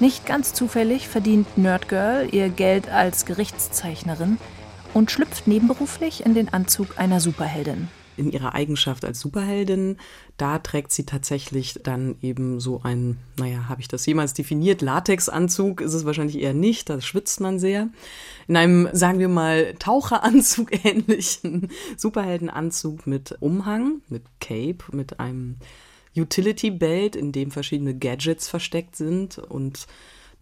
Nicht 0.00 0.24
ganz 0.24 0.54
zufällig 0.54 1.06
verdient 1.06 1.58
Nerd 1.58 1.90
Girl 1.90 2.26
ihr 2.32 2.48
Geld 2.48 2.88
als 2.88 3.26
Gerichtszeichnerin 3.26 4.38
und 4.94 5.10
schlüpft 5.10 5.46
nebenberuflich 5.46 6.24
in 6.24 6.32
den 6.32 6.50
Anzug 6.54 6.98
einer 6.98 7.20
Superheldin 7.20 7.88
in 8.16 8.30
ihrer 8.30 8.54
Eigenschaft 8.54 9.04
als 9.04 9.20
Superheldin. 9.20 9.96
Da 10.36 10.58
trägt 10.58 10.92
sie 10.92 11.06
tatsächlich 11.06 11.80
dann 11.82 12.16
eben 12.22 12.60
so 12.60 12.80
ein, 12.82 13.18
naja, 13.38 13.68
habe 13.68 13.80
ich 13.80 13.88
das 13.88 14.06
jemals 14.06 14.34
definiert? 14.34 14.82
Latexanzug 14.82 15.80
ist 15.80 15.94
es 15.94 16.04
wahrscheinlich 16.04 16.40
eher 16.40 16.54
nicht, 16.54 16.90
da 16.90 17.00
schwitzt 17.00 17.40
man 17.40 17.58
sehr. 17.58 17.88
In 18.48 18.56
einem, 18.56 18.88
sagen 18.92 19.18
wir 19.18 19.28
mal, 19.28 19.74
Taucheranzug 19.78 20.84
ähnlichen 20.84 21.70
Superheldenanzug 21.96 23.06
mit 23.06 23.36
Umhang, 23.40 24.02
mit 24.08 24.22
Cape, 24.40 24.84
mit 24.92 25.20
einem 25.20 25.56
Utility 26.16 26.70
Belt, 26.70 27.14
in 27.14 27.32
dem 27.32 27.50
verschiedene 27.50 27.94
Gadgets 27.94 28.48
versteckt 28.48 28.96
sind 28.96 29.38
und 29.38 29.86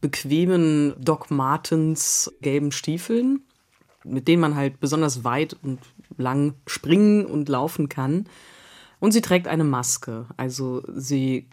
bequemen 0.01 0.95
Doc 0.99 1.31
Martens 1.31 2.33
gelben 2.41 2.73
Stiefeln, 2.73 3.41
mit 4.05 4.29
denen 4.29 4.41
man 4.41 4.55
halt 4.55 4.79
besonders 4.79 5.25
weit 5.25 5.57
und 5.63 5.81
lang 6.17 6.55
springen 6.67 7.27
und 7.27 7.49
laufen 7.49 7.89
kann. 7.89 8.27
Und 9.01 9.13
sie 9.13 9.21
trägt 9.21 9.49
eine 9.49 9.65
Maske. 9.65 10.27
Also 10.37 10.83
sie 10.95 11.49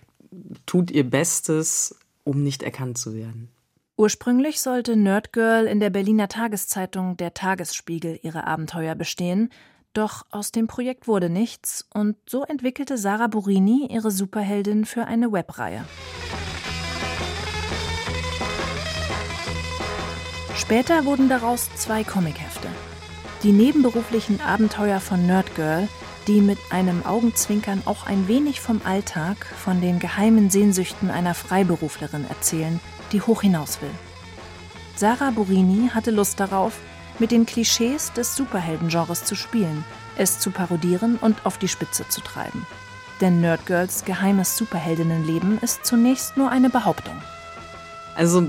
tut 0.66 0.92
ihr 0.92 1.10
Bestes, 1.10 1.96
um 2.24 2.44
nicht 2.44 2.64
erkannt 2.64 2.98
zu 2.98 3.14
werden. 3.14 3.50
Ursprünglich 3.98 4.62
sollte 4.62 4.96
Nerdgirl 4.96 5.68
in 5.68 5.80
der 5.80 5.90
Berliner 5.90 6.28
Tageszeitung 6.28 7.18
Der 7.18 7.34
Tagesspiegel 7.34 8.20
ihre 8.24 8.48
Abenteuer 8.48 8.96
bestehen, 8.96 9.50
doch 9.94 10.26
aus 10.32 10.52
dem 10.52 10.68
Projekt 10.68 11.08
wurde 11.08 11.30
nichts 11.30 11.86
und 11.94 12.16
so 12.26 12.44
entwickelte 12.44 12.98
Sarah 12.98 13.28
Burini 13.28 13.90
ihre 13.92 14.10
Superheldin 14.10 14.86
für 14.86 15.06
eine 15.06 15.32
Webreihe. 15.32 15.84
Später 20.56 21.06
wurden 21.06 21.28
daraus 21.28 21.70
zwei 21.76 22.04
Comichefte. 22.04 22.70
Die 23.44 23.52
nebenberuflichen 23.52 24.40
Abenteuer 24.40 25.00
von 25.00 25.26
Nerdgirl, 25.26 25.88
die 26.28 26.42
mit 26.42 26.60
einem 26.70 27.04
Augenzwinkern 27.04 27.82
auch 27.86 28.06
ein 28.06 28.28
wenig 28.28 28.62
vom 28.62 28.82
Alltag, 28.84 29.46
von 29.46 29.82
den 29.82 29.98
geheimen 29.98 30.52
Sehnsüchten 30.52 31.10
einer 31.10 31.34
Freiberuflerin 31.34 32.26
erzählen, 32.30 32.80
die 33.12 33.22
hoch 33.22 33.42
hinaus 33.42 33.82
will. 33.82 33.90
Sarah 34.96 35.32
Burini 35.32 35.90
hatte 35.92 36.12
Lust 36.12 36.40
darauf, 36.40 36.74
mit 37.18 37.32
den 37.32 37.48
Klischees 37.48 38.14
des 38.14 38.36
Superheldengenres 38.36 39.24
zu 39.26 39.34
spielen, 39.34 39.84
es 40.18 40.38
zu 40.38 40.52
parodieren 40.52 41.18
und 41.18 41.44
auf 41.44 41.58
die 41.58 41.68
Spitze 41.68 42.08
zu 42.08 42.22
treiben. 42.22 42.68
Denn 43.22 43.42
Nerdgirls 43.42 44.06
geheimes 44.06 44.56
Superheldinnenleben 44.56 45.58
ist 45.62 45.84
zunächst 45.84 46.38
nur 46.38 46.52
eine 46.52 46.70
Behauptung. 46.70 47.20
Also 48.16 48.48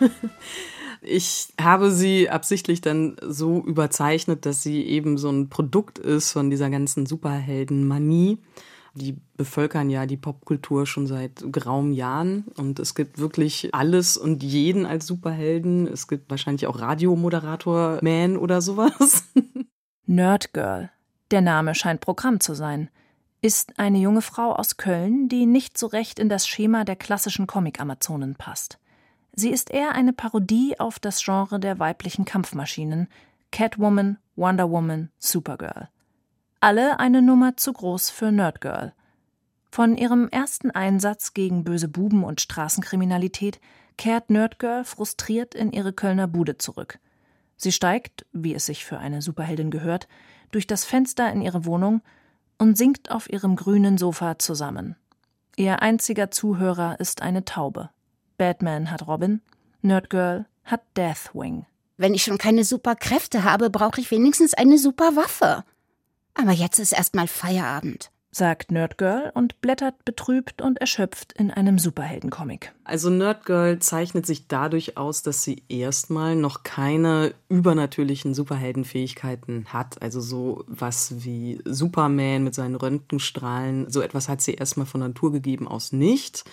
Ich 1.02 1.52
habe 1.60 1.90
sie 1.90 2.28
absichtlich 2.28 2.80
dann 2.80 3.16
so 3.22 3.62
überzeichnet, 3.64 4.44
dass 4.44 4.62
sie 4.62 4.82
eben 4.84 5.16
so 5.18 5.30
ein 5.30 5.48
Produkt 5.48 5.98
ist 5.98 6.32
von 6.32 6.50
dieser 6.50 6.70
ganzen 6.70 7.06
Superheldenmanie. 7.06 8.38
Die 8.94 9.16
bevölkern 9.36 9.88
ja 9.88 10.04
die 10.04 10.16
Popkultur 10.16 10.84
schon 10.84 11.06
seit 11.06 11.44
geraumen 11.52 11.92
Jahren 11.92 12.46
und 12.56 12.80
es 12.80 12.94
gibt 12.94 13.18
wirklich 13.18 13.72
alles 13.72 14.16
und 14.16 14.42
jeden 14.42 14.84
als 14.84 15.06
Superhelden. 15.06 15.86
Es 15.86 16.08
gibt 16.08 16.28
wahrscheinlich 16.28 16.66
auch 16.66 16.80
Radiomoderator 16.80 18.00
Man 18.02 18.36
oder 18.36 18.60
sowas. 18.60 19.24
Nerdgirl. 20.06 20.90
Der 21.30 21.40
Name 21.40 21.76
scheint 21.76 22.00
Programm 22.00 22.40
zu 22.40 22.54
sein. 22.54 22.90
Ist 23.42 23.78
eine 23.78 23.98
junge 23.98 24.22
Frau 24.22 24.52
aus 24.52 24.76
Köln, 24.76 25.28
die 25.28 25.46
nicht 25.46 25.78
so 25.78 25.86
recht 25.86 26.18
in 26.18 26.28
das 26.28 26.48
Schema 26.48 26.84
der 26.84 26.96
klassischen 26.96 27.46
Comic-Amazonen 27.46 28.34
passt. 28.34 28.78
Sie 29.32 29.50
ist 29.50 29.70
eher 29.70 29.92
eine 29.92 30.12
Parodie 30.12 30.78
auf 30.78 30.98
das 30.98 31.22
Genre 31.22 31.60
der 31.60 31.78
weiblichen 31.78 32.24
Kampfmaschinen 32.24 33.08
Catwoman, 33.52 34.18
Wonder 34.36 34.70
Woman, 34.70 35.10
Supergirl. 35.18 35.88
Alle 36.60 37.00
eine 37.00 37.22
Nummer 37.22 37.56
zu 37.56 37.72
groß 37.72 38.10
für 38.10 38.30
Nerdgirl. 38.30 38.92
Von 39.70 39.96
ihrem 39.96 40.28
ersten 40.28 40.70
Einsatz 40.70 41.32
gegen 41.32 41.64
böse 41.64 41.88
Buben 41.88 42.24
und 42.24 42.40
Straßenkriminalität 42.40 43.60
kehrt 43.96 44.30
Nerdgirl 44.30 44.84
frustriert 44.84 45.54
in 45.54 45.72
ihre 45.72 45.92
Kölner 45.92 46.26
Bude 46.26 46.58
zurück. 46.58 46.98
Sie 47.56 47.72
steigt, 47.72 48.26
wie 48.32 48.54
es 48.54 48.66
sich 48.66 48.84
für 48.84 48.98
eine 48.98 49.22
Superheldin 49.22 49.70
gehört, 49.70 50.08
durch 50.50 50.66
das 50.66 50.84
Fenster 50.84 51.30
in 51.32 51.42
ihre 51.42 51.64
Wohnung 51.64 52.02
und 52.58 52.76
sinkt 52.76 53.10
auf 53.10 53.30
ihrem 53.30 53.56
grünen 53.56 53.98
Sofa 53.98 54.38
zusammen. 54.38 54.96
Ihr 55.56 55.82
einziger 55.82 56.30
Zuhörer 56.30 56.98
ist 57.00 57.22
eine 57.22 57.44
Taube. 57.44 57.90
Batman 58.40 58.90
hat 58.90 59.06
Robin, 59.06 59.42
Nerdgirl 59.82 60.46
hat 60.64 60.80
Deathwing. 60.96 61.66
Wenn 61.98 62.14
ich 62.14 62.22
schon 62.22 62.38
keine 62.38 62.64
Superkräfte 62.64 63.44
habe, 63.44 63.68
brauche 63.68 64.00
ich 64.00 64.10
wenigstens 64.10 64.54
eine 64.54 64.78
Superwaffe. 64.78 65.62
Aber 66.32 66.52
jetzt 66.52 66.78
ist 66.78 66.92
erstmal 66.92 67.28
Feierabend 67.28 68.10
sagt 68.32 68.70
Nerdgirl 68.70 69.32
und 69.34 69.60
blättert 69.60 70.04
betrübt 70.04 70.62
und 70.62 70.78
erschöpft 70.78 71.32
in 71.32 71.50
einem 71.50 71.78
Superheldencomic. 71.78 72.72
Also 72.84 73.10
Nerdgirl 73.10 73.80
zeichnet 73.80 74.24
sich 74.26 74.46
dadurch 74.46 74.96
aus, 74.96 75.22
dass 75.22 75.42
sie 75.42 75.64
erstmal 75.68 76.36
noch 76.36 76.62
keine 76.62 77.34
übernatürlichen 77.48 78.34
Superheldenfähigkeiten 78.34 79.66
hat. 79.72 80.00
Also 80.00 80.20
so 80.20 80.64
was 80.68 81.24
wie 81.24 81.60
Superman 81.64 82.44
mit 82.44 82.54
seinen 82.54 82.76
Röntgenstrahlen, 82.76 83.90
so 83.90 84.00
etwas 84.00 84.28
hat 84.28 84.40
sie 84.40 84.54
erstmal 84.54 84.86
von 84.86 85.00
Natur 85.00 85.32
gegeben 85.32 85.66
aus 85.66 85.92
nicht. 85.92 86.44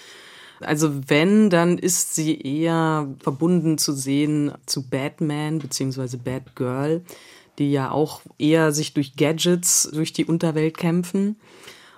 Also 0.61 1.09
wenn, 1.09 1.49
dann 1.49 1.77
ist 1.77 2.15
sie 2.15 2.39
eher 2.39 3.13
verbunden 3.19 3.77
zu 3.77 3.91
sehen 3.93 4.53
zu 4.65 4.89
Batman 4.89 5.59
bzw. 5.59 6.15
Batgirl, 6.17 7.03
die 7.59 7.71
ja 7.71 7.91
auch 7.91 8.21
eher 8.37 8.71
sich 8.71 8.93
durch 8.93 9.15
Gadgets 9.15 9.89
durch 9.91 10.13
die 10.13 10.25
Unterwelt 10.25 10.77
kämpfen. 10.77 11.35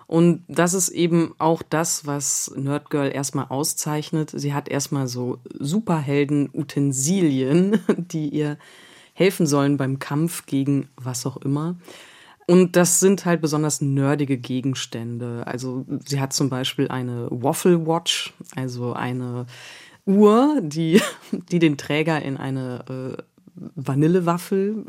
Und 0.08 0.44
das 0.48 0.74
ist 0.74 0.90
eben 0.90 1.36
auch 1.38 1.62
das, 1.62 2.08
was 2.08 2.52
Nerdgirl 2.56 3.12
erstmal 3.14 3.46
auszeichnet. 3.50 4.32
Sie 4.34 4.56
hat 4.56 4.68
erstmal 4.68 5.08
so 5.08 5.38
Superhelden-Utensilien, 5.60 7.80
die 7.98 8.30
ihr 8.30 8.58
helfen 9.14 9.46
sollen 9.46 9.78
beim 9.78 10.00
Kampf 10.00 10.48
gegen 10.48 10.90
was 10.96 11.28
auch 11.28 11.38
immer. 11.38 11.76
Und 12.50 12.76
das 12.76 13.00
sind 13.00 13.26
halt 13.26 13.42
besonders 13.42 13.80
nerdige 13.80 14.40
Gegenstände. 14.40 15.44
Also 15.46 15.86
sie 16.04 16.20
hat 16.20 16.34
zum 16.34 16.50
Beispiel 16.50 16.88
eine 16.88 17.28
Waffle 17.30 17.86
Watch, 17.86 18.34
also 18.56 18.94
eine 18.94 19.46
Uhr, 20.08 20.60
die, 20.60 21.00
die 21.32 21.60
den 21.60 21.78
Träger 21.78 22.20
in 22.24 22.38
eine 22.38 22.84
äh, 22.90 23.22
Vanillewaffel 23.76 24.84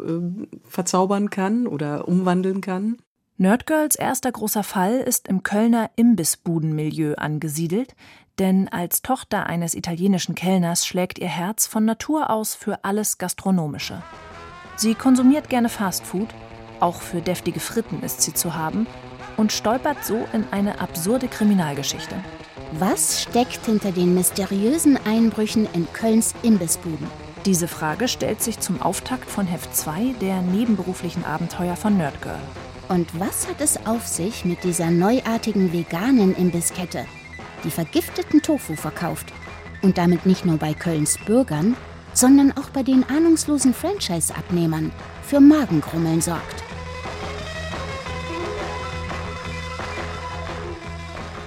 äh, 0.49 0.57
verzaubern 0.67 1.29
kann 1.29 1.67
oder 1.67 2.09
umwandeln 2.09 2.63
kann. 2.63 2.97
Nerdgirls 3.37 3.95
erster 3.95 4.33
großer 4.33 4.63
Fall 4.63 4.95
ist 4.95 5.29
im 5.29 5.43
Kölner 5.43 5.91
Imbissbudenmilieu 5.97 7.17
angesiedelt, 7.17 7.95
denn 8.39 8.69
als 8.69 9.03
Tochter 9.03 9.45
eines 9.45 9.75
italienischen 9.75 10.35
Kellners 10.35 10.87
schlägt 10.87 11.19
ihr 11.19 11.29
Herz 11.29 11.67
von 11.67 11.85
Natur 11.85 12.31
aus 12.31 12.55
für 12.55 12.85
alles 12.87 13.19
Gastronomische. 13.19 14.03
Sie 14.77 14.95
konsumiert 14.95 15.51
gerne 15.51 15.69
Fastfood, 15.69 16.29
auch 16.81 17.01
für 17.03 17.21
deftige 17.21 17.61
Fritten 17.61 18.03
ist 18.03 18.23
sie 18.23 18.35
zu 18.35 18.55
haben, 18.55 18.87
und 19.37 19.53
stolpert 19.53 20.05
so 20.05 20.27
in 20.33 20.45
eine 20.51 20.81
absurde 20.81 21.29
Kriminalgeschichte. 21.29 22.15
Was 22.73 23.23
steckt 23.23 23.65
hinter 23.67 23.91
den 23.91 24.15
mysteriösen 24.15 24.99
Einbrüchen 25.05 25.67
in 25.73 25.91
Kölns 25.93 26.35
Imbissbuden? 26.43 27.07
Diese 27.47 27.69
Frage 27.69 28.07
stellt 28.07 28.43
sich 28.43 28.61
zum 28.61 28.83
Auftakt 28.83 29.31
von 29.31 29.47
Heft 29.47 29.75
2 29.75 30.15
der 30.21 30.43
nebenberuflichen 30.43 31.25
Abenteuer 31.25 31.75
von 31.75 31.97
Nerdgirl. 31.97 32.39
Und 32.89 33.19
was 33.19 33.49
hat 33.49 33.61
es 33.61 33.87
auf 33.87 34.07
sich 34.07 34.45
mit 34.45 34.63
dieser 34.63 34.91
neuartigen 34.91 35.73
veganen 35.73 36.37
Imbisskette, 36.37 37.07
die 37.65 37.71
vergifteten 37.71 38.43
Tofu 38.43 38.77
verkauft 38.77 39.33
und 39.81 39.97
damit 39.97 40.27
nicht 40.27 40.45
nur 40.45 40.59
bei 40.59 40.75
Kölns 40.75 41.17
Bürgern, 41.25 41.77
sondern 42.13 42.53
auch 42.57 42.71
bei 42.71 42.83
den 42.83 43.09
ahnungslosen 43.09 43.73
Franchise-Abnehmern 43.73 44.93
für 45.23 45.41
Magenkrummeln 45.41 46.21
sorgt? 46.21 46.70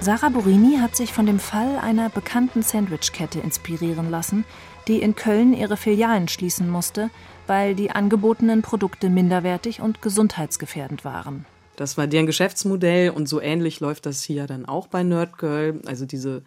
Sarah 0.03 0.27
Borini 0.27 0.79
hat 0.79 0.97
sich 0.97 1.13
von 1.13 1.25
dem 1.25 1.39
Fall 1.39 1.77
einer 1.77 2.09
bekannten 2.09 2.61
Sandwichkette 2.61 3.39
inspirieren 3.39 4.11
lassen, 4.11 4.43
die 4.89 5.01
in 5.01 5.15
Köln 5.15 5.53
ihre 5.53 5.77
Filialen 5.77 6.27
schließen 6.27 6.69
musste, 6.69 7.09
weil 7.47 7.73
die 7.73 7.89
angebotenen 7.89 8.63
Produkte 8.63 9.09
minderwertig 9.09 9.79
und 9.79 10.01
gesundheitsgefährdend 10.01 11.05
waren. 11.05 11.45
Das 11.77 11.97
war 11.97 12.07
deren 12.07 12.25
Geschäftsmodell 12.25 13.11
und 13.11 13.29
so 13.29 13.39
ähnlich 13.39 13.79
läuft 13.79 14.05
das 14.05 14.21
hier 14.23 14.45
dann 14.45 14.65
auch 14.65 14.87
bei 14.87 15.03
Nerdgirl. 15.03 15.79
Also 15.85 16.05
diese 16.05 16.43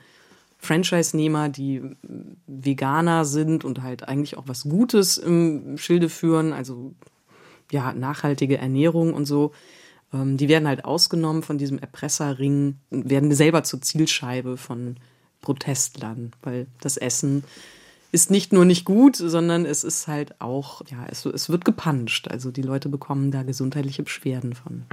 Franchise-Nehmer, 0.58 1.48
die 1.48 1.96
Veganer 2.46 3.24
sind 3.24 3.64
und 3.64 3.82
halt 3.82 4.06
eigentlich 4.06 4.36
auch 4.36 4.44
was 4.46 4.64
Gutes 4.64 5.16
im 5.16 5.78
Schilde 5.78 6.10
führen, 6.10 6.52
also 6.52 6.92
ja, 7.72 7.94
nachhaltige 7.94 8.58
Ernährung 8.58 9.14
und 9.14 9.24
so, 9.24 9.52
ähm, 10.12 10.36
die 10.36 10.48
werden 10.48 10.68
halt 10.68 10.84
ausgenommen 10.84 11.42
von 11.42 11.58
diesem 11.58 11.78
Erpresserring, 11.78 12.76
werden 12.90 13.32
selber 13.32 13.64
zur 13.64 13.80
Zielscheibe 13.82 14.56
von 14.56 14.96
Protestlern, 15.40 16.32
weil 16.42 16.66
das 16.80 16.96
Essen 16.96 17.44
ist 18.12 18.30
nicht 18.30 18.52
nur 18.52 18.64
nicht 18.64 18.84
gut, 18.84 19.16
sondern 19.16 19.66
es 19.66 19.84
ist 19.84 20.08
halt 20.08 20.40
auch, 20.40 20.82
ja, 20.88 21.06
es, 21.08 21.26
es 21.26 21.50
wird 21.50 21.64
gepanscht. 21.64 22.28
Also 22.28 22.50
die 22.50 22.62
Leute 22.62 22.88
bekommen 22.88 23.30
da 23.30 23.42
gesundheitliche 23.42 24.02
Beschwerden 24.02 24.54
von. 24.54 24.86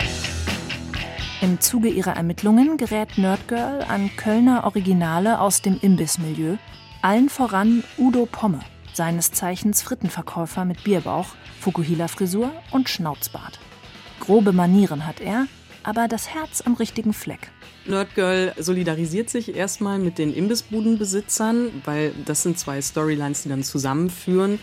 Im 1.42 1.60
Zuge 1.60 1.90
ihrer 1.90 2.16
Ermittlungen 2.16 2.78
gerät 2.78 3.18
Nerdgirl 3.18 3.84
an 3.84 4.10
Kölner 4.16 4.64
Originale 4.64 5.40
aus 5.40 5.62
dem 5.62 5.78
Imbissmilieu, 5.82 6.58
allen 7.02 7.30
voran 7.30 7.84
Udo 7.98 8.26
Pomme, 8.26 8.62
seines 8.94 9.32
Zeichens 9.32 9.82
Frittenverkäufer 9.82 10.64
mit 10.66 10.84
Bierbauch, 10.84 11.28
Fukuhila-Frisur 11.60 12.52
und 12.72 12.90
Schnauzbart. 12.90 13.60
Grobe 14.24 14.54
Manieren 14.54 15.06
hat 15.06 15.20
er, 15.20 15.48
aber 15.84 16.08
das 16.08 16.34
Herz 16.34 16.62
am 16.62 16.76
richtigen 16.76 17.12
Fleck. 17.12 17.52
Nerdgirl 17.86 18.54
solidarisiert 18.58 19.30
sich 19.30 19.54
erstmal 19.54 20.00
mit 20.00 20.18
den 20.18 20.34
Imbissbudenbesitzern, 20.34 21.82
weil 21.84 22.14
das 22.24 22.42
sind 22.42 22.58
zwei 22.58 22.82
Storylines, 22.82 23.44
die 23.44 23.50
dann 23.50 23.64
zusammenführen. 23.64 24.60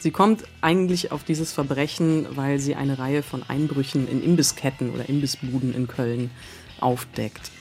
Sie 0.00 0.10
kommt 0.10 0.42
eigentlich 0.62 1.12
auf 1.12 1.22
dieses 1.22 1.52
Verbrechen, 1.52 2.26
weil 2.30 2.58
sie 2.58 2.74
eine 2.74 2.98
Reihe 2.98 3.22
von 3.22 3.44
Einbrüchen 3.46 4.08
in 4.08 4.20
Imbissketten 4.20 4.90
oder 4.90 5.08
Imbissbuden 5.08 5.72
in 5.76 5.86
Köln 5.86 6.32
aufdeckt. 6.80 7.52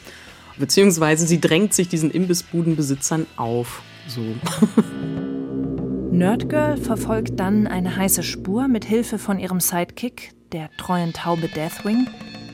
Beziehungsweise 0.57 1.27
sie 1.27 1.39
drängt 1.39 1.75
sich 1.75 1.87
diesen 1.87 2.09
Imbissbudenbesitzern 2.09 3.27
auf. 3.37 3.83
So. 4.07 4.21
Nerdgirl 6.11 6.77
verfolgt 6.77 7.39
dann 7.39 7.67
eine 7.67 7.95
heiße 7.95 8.23
Spur 8.23 8.67
mit 8.67 8.85
Hilfe 8.85 9.19
von 9.19 9.37
ihrem 9.37 9.59
Sidekick, 9.59 10.31
der 10.53 10.69
treuen 10.77 11.11
Taube 11.11 11.49
Deathwing, 11.49 12.07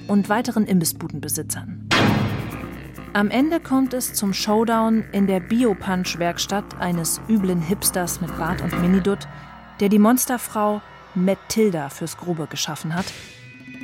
und 0.10 0.28
weiteren 0.28 0.66
Imbissbudenbesitzern. 0.66 1.88
Am 3.14 3.30
Ende 3.30 3.60
kommt 3.60 3.94
es 3.94 4.14
zum 4.14 4.34
Showdown 4.34 5.04
in 5.12 5.28
der 5.28 5.40
Biopunch-Werkstatt 5.40 6.80
eines 6.80 7.22
üblen 7.30 7.62
Hipsters 7.62 8.22
mit 8.22 8.36
Bart 8.38 8.62
und 8.62 8.80
Minidutt, 8.82 9.28
der 9.80 9.90
die 9.90 10.00
Monsterfrau 10.00 10.82
Matilda 11.16 11.90
fürs 11.90 12.18
Grobe 12.18 12.48
geschaffen 12.48 12.94
hat 12.94 13.06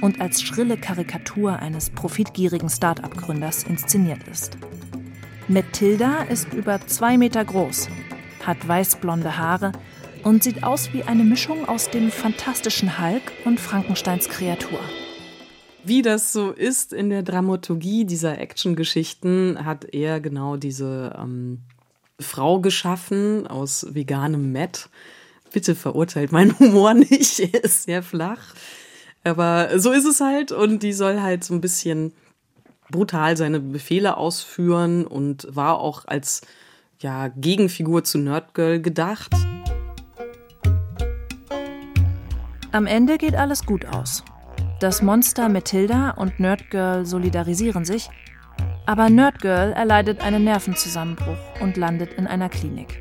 und 0.02 0.22
als 0.22 0.42
schrille 0.42 0.78
Karikatur 0.78 1.58
eines 1.60 1.90
profitgierigen 1.90 2.70
Start-up-Gründers 2.70 3.64
inszeniert 3.64 4.28
ist. 4.28 4.58
Matilda 5.48 6.24
ist 6.24 6.54
über 6.54 6.86
zwei 6.88 7.18
Meter 7.18 7.46
groß, 7.46 7.90
hat 8.46 8.68
weißblonde 8.68 9.38
Haare 9.38 9.72
und 10.26 10.44
sieht 10.44 10.64
aus 10.64 10.92
wie 10.92 11.04
eine 11.04 11.24
Mischung 11.24 11.70
aus 11.70 11.92
dem 11.92 12.10
fantastischen 12.10 13.00
Hulk 13.00 13.32
und 13.46 13.60
Frankensteins 13.60 14.28
Kreatur. 14.28 14.80
Wie 15.84 16.02
das 16.02 16.34
so 16.34 16.52
ist 16.52 16.94
in 16.94 17.12
der 17.12 17.22
Dramaturgie 17.22 18.06
dieser 18.06 18.40
Actiongeschichten, 18.40 19.64
hat 19.64 19.86
er 19.94 20.20
genau 20.20 20.58
diese 20.58 21.16
ähm, 21.22 21.60
Frau 22.20 22.60
geschaffen 22.60 23.46
aus 23.46 23.86
veganem 23.94 24.52
Met. 24.52 24.90
Bitte 25.54 25.76
verurteilt 25.76 26.32
meinen 26.32 26.58
Humor 26.58 26.94
nicht, 26.96 27.40
er 27.40 27.64
ist 27.64 27.84
sehr 27.84 28.02
flach. 28.02 28.56
Aber 29.24 29.78
so 29.80 29.92
ist 29.92 30.06
es 30.06 30.22
halt 30.22 30.52
und 30.52 30.82
die 30.82 30.94
soll 30.94 31.22
halt 31.22 31.44
so 31.44 31.54
ein 31.54 31.62
bisschen 31.62 32.14
brutal 32.90 33.38
seine 33.38 33.60
Befehle 33.60 34.18
ausführen 34.18 35.06
und 35.06 35.48
war 35.52 35.80
auch 35.80 36.06
als 36.06 36.42
ja, 37.00 37.28
Gegenfigur 37.28 38.04
zu 38.04 38.18
Nerdgirl 38.18 38.82
gedacht. 38.82 39.32
Am 42.76 42.88
Ende 42.88 43.18
geht 43.18 43.36
alles 43.36 43.66
gut 43.66 43.86
aus. 43.86 44.22
Das 44.82 45.02
Monster 45.02 45.48
Matilda 45.48 46.10
und 46.10 46.42
Nerdgirl 46.42 47.06
solidarisieren 47.06 47.86
sich, 47.86 48.10
aber 48.86 49.10
Nerdgirl 49.10 49.72
erleidet 49.72 50.22
einen 50.22 50.44
Nervenzusammenbruch 50.44 51.38
und 51.62 51.78
landet 51.78 52.12
in 52.16 52.28
einer 52.28 52.50
Klinik. 52.50 53.00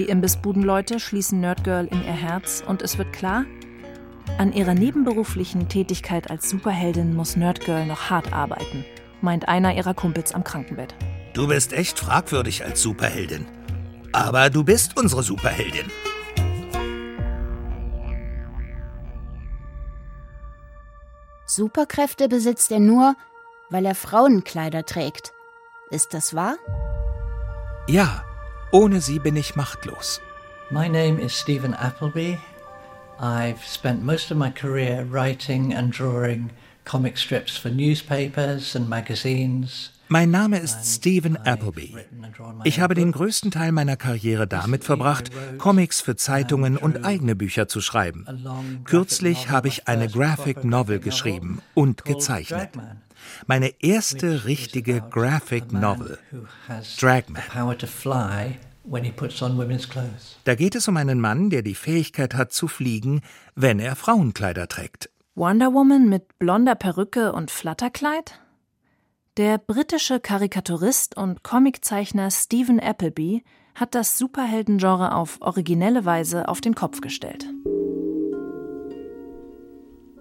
Die 0.00 0.06
Imbissbudenleute 0.06 0.98
schließen 0.98 1.38
Nerdgirl 1.38 1.86
in 1.86 2.04
ihr 2.04 2.12
Herz 2.12 2.64
und 2.66 2.82
es 2.82 2.98
wird 2.98 3.12
klar, 3.12 3.44
an 4.36 4.52
ihrer 4.52 4.74
nebenberuflichen 4.74 5.68
Tätigkeit 5.68 6.28
als 6.28 6.50
Superheldin 6.50 7.14
muss 7.14 7.36
Nerdgirl 7.36 7.86
noch 7.86 8.10
hart 8.10 8.32
arbeiten, 8.32 8.84
meint 9.20 9.46
einer 9.46 9.76
ihrer 9.76 9.94
Kumpels 9.94 10.34
am 10.34 10.42
Krankenbett. 10.42 10.92
Du 11.34 11.46
bist 11.46 11.72
echt 11.72 12.00
fragwürdig 12.00 12.64
als 12.64 12.82
Superheldin. 12.82 13.46
Aber 14.10 14.50
du 14.50 14.64
bist 14.64 14.98
unsere 14.98 15.22
Superheldin. 15.22 15.86
Superkräfte 21.54 22.28
besitzt 22.28 22.72
er 22.72 22.80
nur, 22.80 23.14
weil 23.70 23.86
er 23.86 23.94
Frauenkleider 23.94 24.84
trägt. 24.84 25.32
Ist 25.90 26.12
das 26.12 26.34
wahr? 26.34 26.56
Ja, 27.86 28.24
ohne 28.72 29.00
sie 29.00 29.20
bin 29.20 29.36
ich 29.36 29.54
machtlos. 29.54 30.20
My 30.70 30.88
name 30.88 31.20
is 31.20 31.38
Stephen 31.38 31.72
Appleby. 31.74 32.38
I've 33.20 33.64
spent 33.64 34.02
most 34.02 34.32
of 34.32 34.36
my 34.36 34.50
career 34.50 35.06
writing 35.08 35.72
and 35.72 35.96
drawing 35.96 36.50
comic 36.84 37.16
strips 37.16 37.56
for 37.56 37.70
newspapers 37.70 38.74
and 38.74 38.88
magazines. 38.88 39.93
Mein 40.14 40.30
Name 40.30 40.60
ist 40.60 40.86
Stephen 40.86 41.36
Appleby. 41.38 41.96
Ich 42.62 42.78
habe 42.78 42.94
den 42.94 43.10
größten 43.10 43.50
Teil 43.50 43.72
meiner 43.72 43.96
Karriere 43.96 44.46
damit 44.46 44.84
verbracht, 44.84 45.32
Comics 45.58 46.00
für 46.00 46.14
Zeitungen 46.14 46.76
und 46.76 47.04
eigene 47.04 47.34
Bücher 47.34 47.66
zu 47.66 47.80
schreiben. 47.80 48.24
Kürzlich 48.84 49.50
habe 49.50 49.66
ich 49.66 49.88
eine 49.88 50.08
Graphic 50.08 50.62
Novel 50.62 51.00
geschrieben 51.00 51.60
und 51.74 52.04
gezeichnet. 52.04 52.68
Meine 53.48 53.72
erste 53.82 54.44
richtige 54.44 55.00
Graphic 55.00 55.72
Novel, 55.72 56.16
Dragman. 57.00 57.42
Da 60.44 60.54
geht 60.54 60.74
es 60.76 60.86
um 60.86 60.96
einen 60.96 61.18
Mann, 61.18 61.50
der 61.50 61.62
die 61.62 61.74
Fähigkeit 61.74 62.36
hat 62.36 62.52
zu 62.52 62.68
fliegen, 62.68 63.22
wenn 63.56 63.80
er 63.80 63.96
Frauenkleider 63.96 64.68
trägt. 64.68 65.10
Wonder 65.34 65.74
Woman 65.74 66.08
mit 66.08 66.38
blonder 66.38 66.76
Perücke 66.76 67.32
und 67.32 67.50
Flatterkleid? 67.50 68.38
Der 69.36 69.58
britische 69.58 70.20
Karikaturist 70.20 71.16
und 71.16 71.42
Comiczeichner 71.42 72.30
Stephen 72.30 72.78
Appleby 72.78 73.42
hat 73.74 73.96
das 73.96 74.16
Superheldengenre 74.16 75.12
auf 75.12 75.38
originelle 75.40 76.04
Weise 76.04 76.46
auf 76.46 76.60
den 76.60 76.76
Kopf 76.76 77.00
gestellt. 77.00 77.44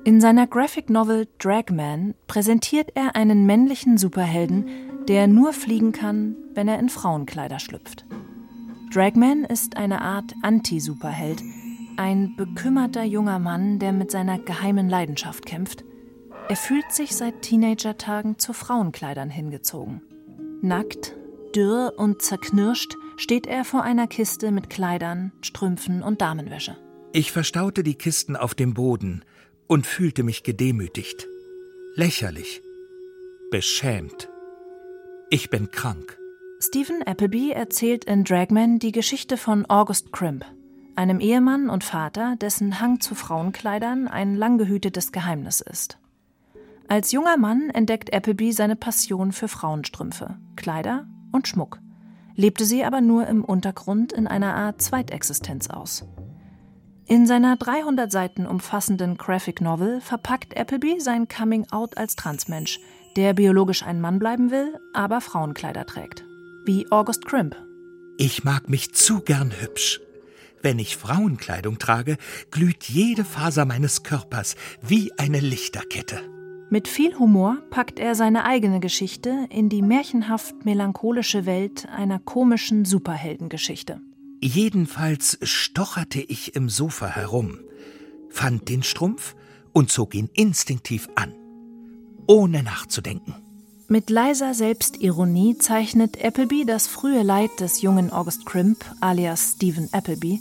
In 0.03 0.19
seiner 0.19 0.47
Graphic 0.47 0.89
Novel 0.89 1.27
Dragman 1.37 2.15
präsentiert 2.25 2.89
er 2.95 3.15
einen 3.15 3.45
männlichen 3.45 3.99
Superhelden, 3.99 4.67
der 5.07 5.27
nur 5.27 5.53
fliegen 5.53 5.91
kann, 5.91 6.35
wenn 6.55 6.67
er 6.67 6.79
in 6.79 6.89
Frauenkleider 6.89 7.59
schlüpft. 7.59 8.07
Dragman 8.91 9.43
ist 9.43 9.77
eine 9.77 10.01
Art 10.01 10.33
Anti-Superheld, 10.41 11.43
ein 11.97 12.35
bekümmerter 12.35 13.03
junger 13.03 13.37
Mann, 13.37 13.77
der 13.77 13.91
mit 13.93 14.09
seiner 14.09 14.39
geheimen 14.39 14.89
Leidenschaft 14.89 15.45
kämpft. 15.45 15.85
Er 16.49 16.57
fühlt 16.57 16.91
sich 16.91 17.15
seit 17.15 17.41
Teenagertagen 17.41 18.37
zu 18.37 18.53
Frauenkleidern 18.53 19.29
hingezogen. 19.29 20.01
Nackt, 20.61 21.15
dürr 21.55 21.93
und 21.97 22.21
zerknirscht 22.21 22.95
steht 23.15 23.47
er 23.47 23.63
vor 23.63 23.83
einer 23.83 24.07
Kiste 24.07 24.51
mit 24.51 24.69
Kleidern, 24.69 25.31
Strümpfen 25.41 26.03
und 26.03 26.21
Damenwäsche. 26.21 26.77
Ich 27.13 27.31
verstaute 27.31 27.83
die 27.83 27.95
Kisten 27.95 28.35
auf 28.35 28.55
dem 28.55 28.73
Boden 28.73 29.23
und 29.67 29.87
fühlte 29.87 30.23
mich 30.23 30.43
gedemütigt, 30.43 31.27
lächerlich, 31.95 32.61
beschämt. 33.49 34.29
Ich 35.29 35.49
bin 35.49 35.71
krank. 35.71 36.17
Stephen 36.59 37.03
Appleby 37.03 37.51
erzählt 37.51 38.05
in 38.05 38.23
Dragman 38.25 38.79
die 38.79 38.91
Geschichte 38.91 39.37
von 39.37 39.65
August 39.69 40.11
Crimp, 40.11 40.45
einem 40.95 41.19
Ehemann 41.19 41.69
und 41.69 41.83
Vater, 41.83 42.35
dessen 42.35 42.79
Hang 42.79 42.99
zu 42.99 43.15
Frauenkleidern 43.15 44.07
ein 44.07 44.35
lang 44.35 44.57
gehütetes 44.57 45.11
Geheimnis 45.11 45.61
ist. 45.61 45.97
Als 46.93 47.11
junger 47.11 47.37
Mann 47.37 47.71
entdeckt 47.71 48.13
Appleby 48.13 48.51
seine 48.51 48.75
Passion 48.75 49.31
für 49.31 49.47
Frauenstrümpfe, 49.47 50.37
Kleider 50.55 51.07
und 51.31 51.47
Schmuck, 51.47 51.79
lebte 52.35 52.65
sie 52.65 52.83
aber 52.83 53.01
nur 53.01 53.25
im 53.25 53.43
Untergrund 53.43 54.13
in 54.13 54.27
einer 54.27 54.53
Art 54.53 54.79
Zweitexistenz 54.79 55.71
aus. 55.71 56.05
In 57.07 57.25
seiner 57.25 57.55
300 57.55 58.11
Seiten 58.11 58.45
umfassenden 58.45 59.17
Graphic 59.17 59.59
Novel 59.59 60.01
verpackt 60.01 60.55
Appleby 60.55 60.99
sein 60.99 61.27
Coming 61.27 61.65
Out 61.71 61.97
als 61.97 62.15
Transmensch, 62.15 62.79
der 63.15 63.33
biologisch 63.33 63.81
ein 63.81 63.99
Mann 63.99 64.19
bleiben 64.19 64.51
will, 64.51 64.77
aber 64.93 65.19
Frauenkleider 65.19 65.87
trägt. 65.87 66.23
Wie 66.63 66.85
August 66.91 67.25
Crimp. 67.25 67.55
Ich 68.19 68.43
mag 68.43 68.69
mich 68.69 68.93
zu 68.93 69.21
gern 69.21 69.51
hübsch. 69.61 69.99
Wenn 70.61 70.77
ich 70.77 70.95
Frauenkleidung 70.95 71.79
trage, 71.79 72.17
glüht 72.51 72.83
jede 72.83 73.25
Faser 73.25 73.65
meines 73.65 74.03
Körpers 74.03 74.55
wie 74.83 75.11
eine 75.17 75.39
Lichterkette. 75.39 76.21
Mit 76.69 76.87
viel 76.87 77.17
Humor 77.19 77.57
packt 77.69 77.99
er 77.99 78.15
seine 78.15 78.45
eigene 78.45 78.79
Geschichte 78.79 79.47
in 79.49 79.69
die 79.69 79.81
märchenhaft 79.81 80.65
melancholische 80.65 81.45
Welt 81.45 81.87
einer 81.95 82.19
komischen 82.19 82.85
Superheldengeschichte. 82.85 84.01
Jedenfalls 84.41 85.37
stocherte 85.41 86.19
ich 86.19 86.55
im 86.55 86.69
Sofa 86.69 87.07
herum, 87.07 87.59
fand 88.29 88.69
den 88.69 88.83
Strumpf 88.83 89.35
und 89.71 89.89
zog 89.91 90.15
ihn 90.15 90.29
instinktiv 90.33 91.07
an, 91.15 91.33
ohne 92.27 92.63
nachzudenken. 92.63 93.35
Mit 93.87 94.09
leiser 94.09 94.53
Selbstironie 94.53 95.57
zeichnet 95.57 96.23
Appleby 96.23 96.65
das 96.65 96.87
frühe 96.87 97.21
Leid 97.21 97.51
des 97.59 97.81
jungen 97.81 98.11
August 98.11 98.45
Crimp, 98.45 98.83
alias 99.01 99.53
Stephen 99.55 99.89
Appleby, 99.91 100.39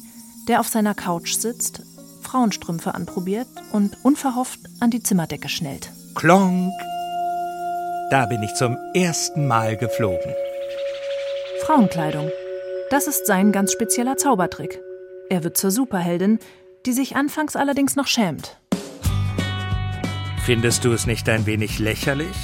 der 0.49 0.61
auf 0.61 0.69
seiner 0.69 0.95
Couch 0.95 1.35
sitzt, 1.35 1.83
Frauenstrümpfe 2.23 2.95
anprobiert 2.95 3.49
und 3.73 3.99
unverhofft 4.05 4.61
an 4.81 4.91
die 4.91 5.03
Zimmerdecke 5.03 5.49
schnellt. 5.49 5.93
Klonk! 6.14 6.72
Da 8.11 8.27
bin 8.27 8.42
ich 8.42 8.55
zum 8.55 8.77
ersten 8.92 9.46
Mal 9.46 9.77
geflogen. 9.79 10.35
Frauenkleidung. 11.64 12.31
Das 12.90 13.07
ist 13.07 13.27
sein 13.27 13.51
ganz 13.51 13.72
spezieller 13.72 14.18
Zaubertrick. 14.18 14.81
Er 15.31 15.42
wird 15.42 15.57
zur 15.57 15.70
Superheldin, 15.70 16.38
die 16.85 16.92
sich 16.92 17.16
anfangs 17.16 17.57
allerdings 17.57 17.96
noch 17.96 18.07
schämt. 18.07 18.61
Findest 20.44 20.85
du 20.85 20.92
es 20.92 21.07
nicht 21.07 21.29
ein 21.29 21.46
wenig 21.46 21.79
lächerlich? 21.79 22.37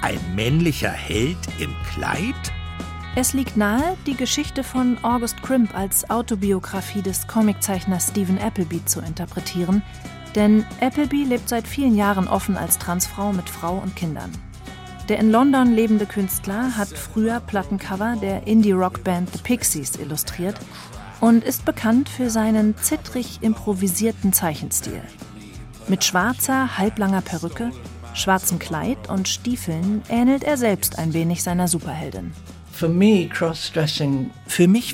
Ein 0.00 0.20
männlicher 0.36 0.90
Held 0.90 1.38
im 1.58 1.74
Kleid? 1.92 2.34
Es 3.16 3.32
liegt 3.32 3.56
nahe, 3.56 3.96
die 4.06 4.16
Geschichte 4.16 4.62
von 4.62 4.98
August 5.02 5.42
Crimp 5.42 5.76
als 5.76 6.10
Autobiografie 6.10 7.02
des 7.02 7.26
Comiczeichners 7.26 8.08
Stephen 8.10 8.38
Appleby 8.38 8.84
zu 8.84 9.00
interpretieren, 9.00 9.82
denn 10.34 10.64
Appleby 10.80 11.24
lebt 11.24 11.48
seit 11.48 11.66
vielen 11.66 11.96
Jahren 11.96 12.28
offen 12.28 12.56
als 12.56 12.78
Transfrau 12.78 13.32
mit 13.32 13.48
Frau 13.48 13.78
und 13.78 13.96
Kindern. 13.96 14.32
Der 15.08 15.18
in 15.18 15.30
London 15.30 15.72
lebende 15.72 16.06
Künstler 16.06 16.76
hat 16.76 16.88
früher 16.88 17.40
Plattencover 17.40 18.16
der 18.20 18.46
Indie-Rock-Band 18.46 19.30
The 19.32 19.38
Pixies 19.42 19.96
illustriert 19.96 20.56
und 21.20 21.44
ist 21.44 21.64
bekannt 21.64 22.08
für 22.08 22.30
seinen 22.30 22.76
zittrig 22.78 23.38
improvisierten 23.42 24.32
Zeichenstil. 24.32 25.02
Mit 25.88 26.04
schwarzer, 26.04 26.78
halblanger 26.78 27.20
Perücke, 27.20 27.70
schwarzem 28.14 28.58
Kleid 28.58 29.10
und 29.10 29.28
Stiefeln 29.28 30.02
ähnelt 30.08 30.42
er 30.42 30.56
selbst 30.56 30.98
ein 30.98 31.12
wenig 31.12 31.42
seiner 31.42 31.68
Superheldin. 31.68 32.32
Für 32.76 32.88
mich 32.88 33.30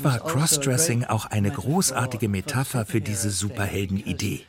war 0.03 0.19
Crossdressing 0.19 1.05
auch 1.05 1.25
eine 1.25 1.49
großartige 1.49 2.29
Metapher 2.29 2.85
für 2.85 3.01
diese 3.01 3.31
Superhelden-Idee. 3.31 4.41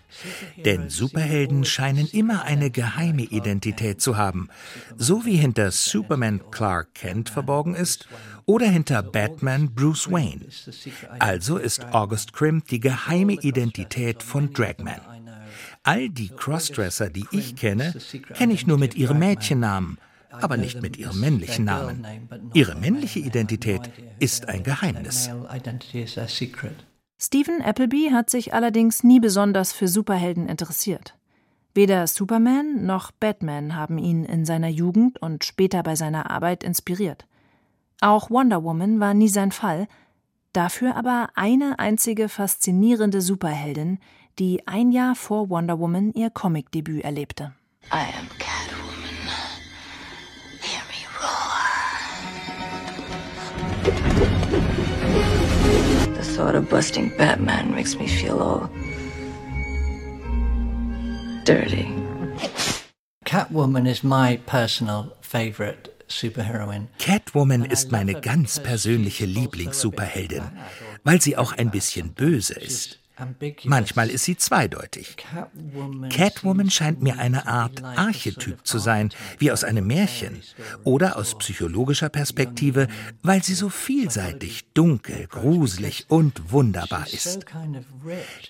Denn 0.59 0.91
Superhelden 0.91 1.65
scheinen 1.65 2.07
immer 2.09 2.43
eine 2.43 2.71
geheime 2.71 3.23
Identität 3.23 4.03
zu 4.03 4.19
haben, 4.19 4.51
so 4.99 5.25
wie 5.25 5.37
hinter 5.37 5.71
Superman 5.71 6.43
Clark 6.51 6.95
Kent 6.95 7.31
verborgen 7.31 7.75
ist 7.75 8.07
oder 8.45 8.67
hinter 8.67 9.03
Batman 9.03 9.75
Bruce 9.75 10.11
Wayne. 10.11 10.45
Also 11.19 11.57
ist 11.57 11.87
August 11.93 12.35
Crimp 12.35 12.69
die 12.69 12.81
geheime 12.81 13.33
Identität 13.33 14.23
von 14.23 14.53
Dragman. 14.53 15.01
All 15.85 16.11
die 16.11 16.29
Crossdresser, 16.29 17.09
die 17.09 17.25
ich 17.33 17.57
kenne, 17.57 17.95
kenne 18.35 18.53
ich 18.53 18.67
nur 18.67 18.77
mit 18.77 18.95
ihrem 18.95 19.19
Mädchennamen– 19.19 19.97
aber 20.33 20.57
nicht 20.57 20.81
mit 20.83 20.97
ihrem 20.97 21.21
männlichen 21.21 21.65
Namen. 21.65 22.05
Ihre 22.55 22.75
männliche 22.75 23.19
Identität 23.19 23.83
ist 24.19 24.49
ein 24.49 24.63
Geheimnis. 24.63 25.31
Stephen 27.19 27.63
Appleby 27.63 28.11
hat 28.13 28.31
sich 28.31 28.53
allerdings 28.53 29.05
nie 29.05 29.21
besonders 29.21 29.73
für 29.73 29.87
Superhelden 29.87 30.49
interessiert. 30.49 31.15
Weder 31.75 32.07
Superman 32.07 32.85
noch 32.85 33.13
Batman 33.13 33.77
haben 33.77 33.97
ihn 33.97 34.25
in 34.25 34.45
seiner 34.45 34.69
Jugend 34.69 35.23
und 35.23 35.45
später 35.45 35.83
bei 35.83 35.97
seiner 35.97 36.31
Arbeit 36.31 36.65
inspiriert. 36.65 37.27
Auch 38.01 38.31
Wonder 38.31 38.65
Woman 38.65 39.01
war 39.01 39.15
nie 39.15 39.29
sein 39.29 39.53
Fall, 39.53 39.87
dafür 40.53 40.97
aber 40.97 41.29
eine 41.35 41.79
einzige 41.79 42.29
faszinierende 42.29 43.21
Superheldin, 43.23 44.01
die 44.39 44.67
ein 44.67 44.91
Jahr 44.91 45.15
vor 45.15 45.49
Wonder 45.49 45.79
Woman 45.79 46.13
ihr 46.13 46.31
Comicdebüt 46.31 47.05
erlebte. 47.05 47.53
I 47.93 48.11
am 48.19 48.29
Catwoman. 48.39 48.62
The 53.83 53.91
thought 56.23 56.55
of 56.55 56.71
busting 56.71 57.17
Batman 57.19 57.75
makes 57.75 57.97
me 57.97 58.07
feel 58.07 58.39
all 58.39 58.71
dirty. 61.45 61.93
Catwoman 63.25 63.89
is 63.89 64.05
my 64.05 64.39
personal 64.47 65.17
favorite 65.21 66.05
superheroine. 66.09 66.87
Catwoman 66.99 67.65
ist 67.65 67.91
meine 67.91 68.21
ganz 68.21 68.61
persönliche 68.61 69.27
Lieblingssuperheldin, 69.27 70.45
weil 71.03 71.21
sie 71.21 71.37
auch 71.37 71.53
ein 71.53 71.73
bisschen 71.73 72.13
böse 72.15 72.55
ist. 72.55 73.02
Manchmal 73.65 74.11
ist 74.11 74.25
sie 74.25 74.37
zweideutig. 74.37 75.17
Catwoman 76.11 76.71
scheint 76.71 77.03
mir 77.03 77.19
eine 77.19 77.47
Art 77.47 77.83
Archetyp 77.83 78.67
zu 78.67 78.79
sein, 78.79 79.11
wie 79.39 79.53
aus 79.53 79.65
einem 79.65 79.87
Märchen 79.87 80.43
oder 80.85 81.17
aus 81.17 81.37
psychologischer 81.39 82.09
Perspektive, 82.09 82.89
weil 83.23 83.43
sie 83.43 83.55
so 83.55 83.69
vielseitig, 83.69 84.65
dunkel, 84.75 85.27
gruselig 85.29 86.07
und 86.09 86.53
wunderbar 86.53 87.07
ist. 87.13 87.47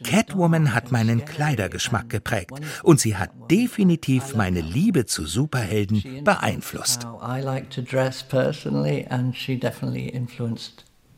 Catwoman 0.04 0.74
hat 0.74 0.92
meinen 0.92 1.24
Kleidergeschmack 1.24 2.08
geprägt 2.08 2.52
und 2.82 3.00
sie 3.00 3.16
hat 3.16 3.30
definitiv 3.50 4.34
meine 4.34 4.60
Liebe 4.60 5.06
zu 5.06 5.26
Superhelden 5.26 6.24
beeinflusst. 6.24 7.06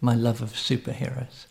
My 0.04 0.14
love 0.14 0.42
of 0.42 0.54
superheroes. 0.58 1.46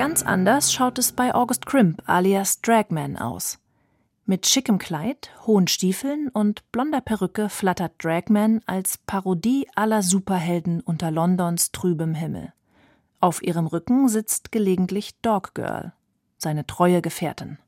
Ganz 0.00 0.22
anders 0.22 0.72
schaut 0.72 0.98
es 0.98 1.12
bei 1.12 1.34
August 1.34 1.66
Crimp 1.66 2.02
alias 2.06 2.62
Dragman 2.62 3.18
aus. 3.18 3.58
Mit 4.24 4.46
schickem 4.46 4.78
Kleid, 4.78 5.30
hohen 5.46 5.66
Stiefeln 5.66 6.30
und 6.30 6.62
blonder 6.72 7.02
Perücke 7.02 7.50
flattert 7.50 7.92
Dragman 8.02 8.62
als 8.64 8.96
Parodie 8.96 9.68
aller 9.74 10.02
Superhelden 10.02 10.80
unter 10.80 11.10
Londons 11.10 11.70
trübem 11.72 12.14
Himmel. 12.14 12.54
Auf 13.20 13.42
ihrem 13.42 13.66
Rücken 13.66 14.08
sitzt 14.08 14.52
gelegentlich 14.52 15.20
Dog 15.20 15.54
Girl, 15.54 15.92
seine 16.38 16.66
treue 16.66 17.02
Gefährtin. 17.02 17.58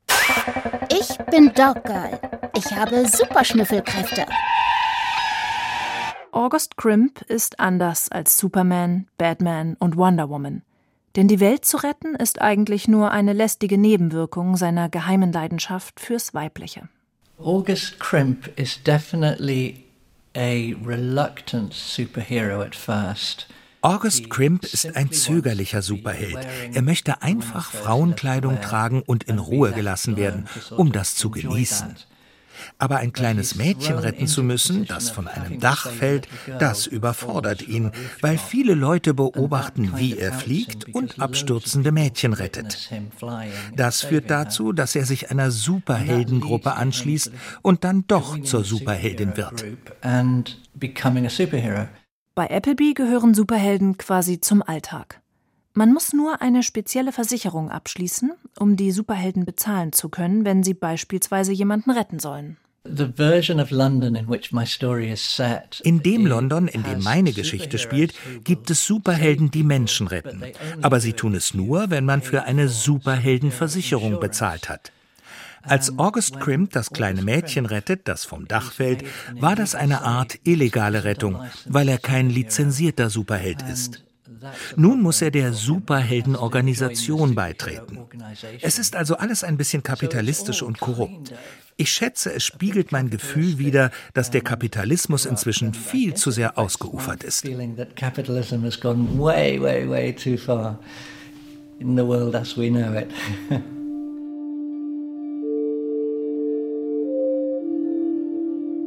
Ich 0.89 1.15
bin 1.29 1.53
Dog 1.53 1.83
Girl. 1.83 2.19
Ich 2.57 2.75
habe 2.75 3.07
Superschnüffelkräfte. 3.07 4.25
August 6.31 6.77
Crimp 6.77 7.21
ist 7.21 7.59
anders 7.59 8.11
als 8.11 8.39
Superman, 8.39 9.07
Batman 9.19 9.75
und 9.77 9.97
Wonder 9.97 10.31
Woman. 10.31 10.63
Denn 11.15 11.27
die 11.27 11.39
Welt 11.39 11.63
zu 11.63 11.77
retten 11.77 12.15
ist 12.15 12.41
eigentlich 12.41 12.87
nur 12.87 13.11
eine 13.11 13.33
lästige 13.33 13.77
Nebenwirkung 13.77 14.57
seiner 14.57 14.89
geheimen 14.89 15.31
Leidenschaft 15.31 15.99
fürs 15.99 16.33
Weibliche. 16.33 16.89
August 17.37 17.99
Crimp 17.99 18.49
is 18.59 18.81
definitely 18.81 19.85
a 20.35 20.73
reluctant 20.83 21.73
superhero 21.73 22.61
at 22.61 22.75
first. 22.75 23.47
August 23.81 24.29
Crimp 24.29 24.63
ist 24.63 24.95
ein 24.95 25.11
zögerlicher 25.11 25.81
Superheld. 25.81 26.39
Er 26.73 26.81
möchte 26.81 27.21
einfach 27.21 27.71
Frauenkleidung 27.71 28.61
tragen 28.61 29.01
und 29.01 29.25
in 29.25 29.39
Ruhe 29.39 29.73
gelassen 29.73 30.15
werden, 30.15 30.47
um 30.71 30.93
das 30.93 31.15
zu 31.15 31.29
genießen. 31.29 31.95
Aber 32.77 32.97
ein 32.97 33.13
kleines 33.13 33.55
Mädchen 33.55 33.97
retten 33.97 34.27
zu 34.27 34.43
müssen, 34.43 34.85
das 34.85 35.09
von 35.09 35.27
einem 35.27 35.59
Dach 35.59 35.89
fällt, 35.89 36.27
das 36.59 36.87
überfordert 36.87 37.67
ihn, 37.67 37.91
weil 38.21 38.37
viele 38.37 38.73
Leute 38.73 39.13
beobachten, 39.13 39.93
wie 39.95 40.17
er 40.17 40.33
fliegt 40.33 40.93
und 40.93 41.19
abstürzende 41.19 41.91
Mädchen 41.91 42.33
rettet. 42.33 42.91
Das 43.75 44.01
führt 44.01 44.29
dazu, 44.29 44.73
dass 44.73 44.95
er 44.95 45.05
sich 45.05 45.31
einer 45.31 45.51
Superheldengruppe 45.51 46.73
anschließt 46.75 47.31
und 47.61 47.83
dann 47.83 48.05
doch 48.07 48.39
zur 48.41 48.63
Superheldin 48.63 49.37
wird. 49.37 49.65
Bei 52.35 52.49
Appleby 52.49 52.93
gehören 52.93 53.33
Superhelden 53.33 53.97
quasi 53.97 54.41
zum 54.41 54.63
Alltag. 54.63 55.22
Man 55.75 55.91
muss 55.91 56.13
nur 56.13 56.41
eine 56.41 56.61
spezielle 56.61 57.11
Versicherung 57.11 57.71
abschließen, 57.71 58.31
um 58.59 58.75
die 58.75 58.91
Superhelden 58.91 59.43
bezahlen 59.43 59.91
zu 59.91 60.09
können, 60.09 60.45
wenn 60.45 60.61
sie 60.61 60.75
beispielsweise 60.75 61.51
jemanden 61.51 61.89
retten 61.89 62.19
sollen. 62.19 62.57
In 65.83 66.03
dem 66.03 66.27
London, 66.27 66.67
in 66.67 66.83
dem 66.83 67.01
meine 67.01 67.31
Geschichte 67.31 67.79
spielt, 67.79 68.13
gibt 68.43 68.69
es 68.69 68.85
Superhelden, 68.85 69.49
die 69.49 69.63
Menschen 69.63 70.07
retten. 70.07 70.43
Aber 70.81 70.99
sie 70.99 71.13
tun 71.13 71.33
es 71.33 71.55
nur, 71.55 71.89
wenn 71.89 72.05
man 72.05 72.21
für 72.21 72.43
eine 72.43 72.67
Superheldenversicherung 72.67 74.19
bezahlt 74.19 74.69
hat. 74.69 74.91
Als 75.63 75.97
August 75.97 76.39
Crimp 76.41 76.73
das 76.73 76.89
kleine 76.91 77.21
Mädchen 77.23 77.65
rettet, 77.65 78.07
das 78.09 78.25
vom 78.25 78.49
Dach 78.49 78.73
fällt, 78.73 79.05
war 79.39 79.55
das 79.55 79.75
eine 79.75 80.01
Art 80.01 80.37
illegale 80.43 81.05
Rettung, 81.05 81.41
weil 81.65 81.87
er 81.87 81.97
kein 81.97 82.29
lizenzierter 82.29 83.09
Superheld 83.09 83.61
ist. 83.63 84.03
Nun 84.75 85.01
muss 85.01 85.21
er 85.21 85.31
der 85.31 85.53
Superheldenorganisation 85.53 87.35
beitreten. 87.35 87.99
Es 88.61 88.79
ist 88.79 88.95
also 88.95 89.17
alles 89.17 89.43
ein 89.43 89.57
bisschen 89.57 89.83
kapitalistisch 89.83 90.61
und 90.61 90.79
korrupt. 90.79 91.33
Ich 91.75 91.91
schätze, 91.91 92.31
es 92.33 92.43
spiegelt 92.43 92.91
mein 92.91 93.09
Gefühl 93.09 93.57
wider, 93.57 93.89
dass 94.13 94.29
der 94.29 94.41
Kapitalismus 94.41 95.25
inzwischen 95.25 95.73
viel 95.73 96.13
zu 96.13 96.29
sehr 96.31 96.57
ausgeufert 96.57 97.23
ist. 97.23 97.45
In 101.79 101.97
the 101.97 102.05
world 102.05 102.35
as 102.35 102.55
we 102.55 102.69
know 102.69 102.93
it. 102.93 103.09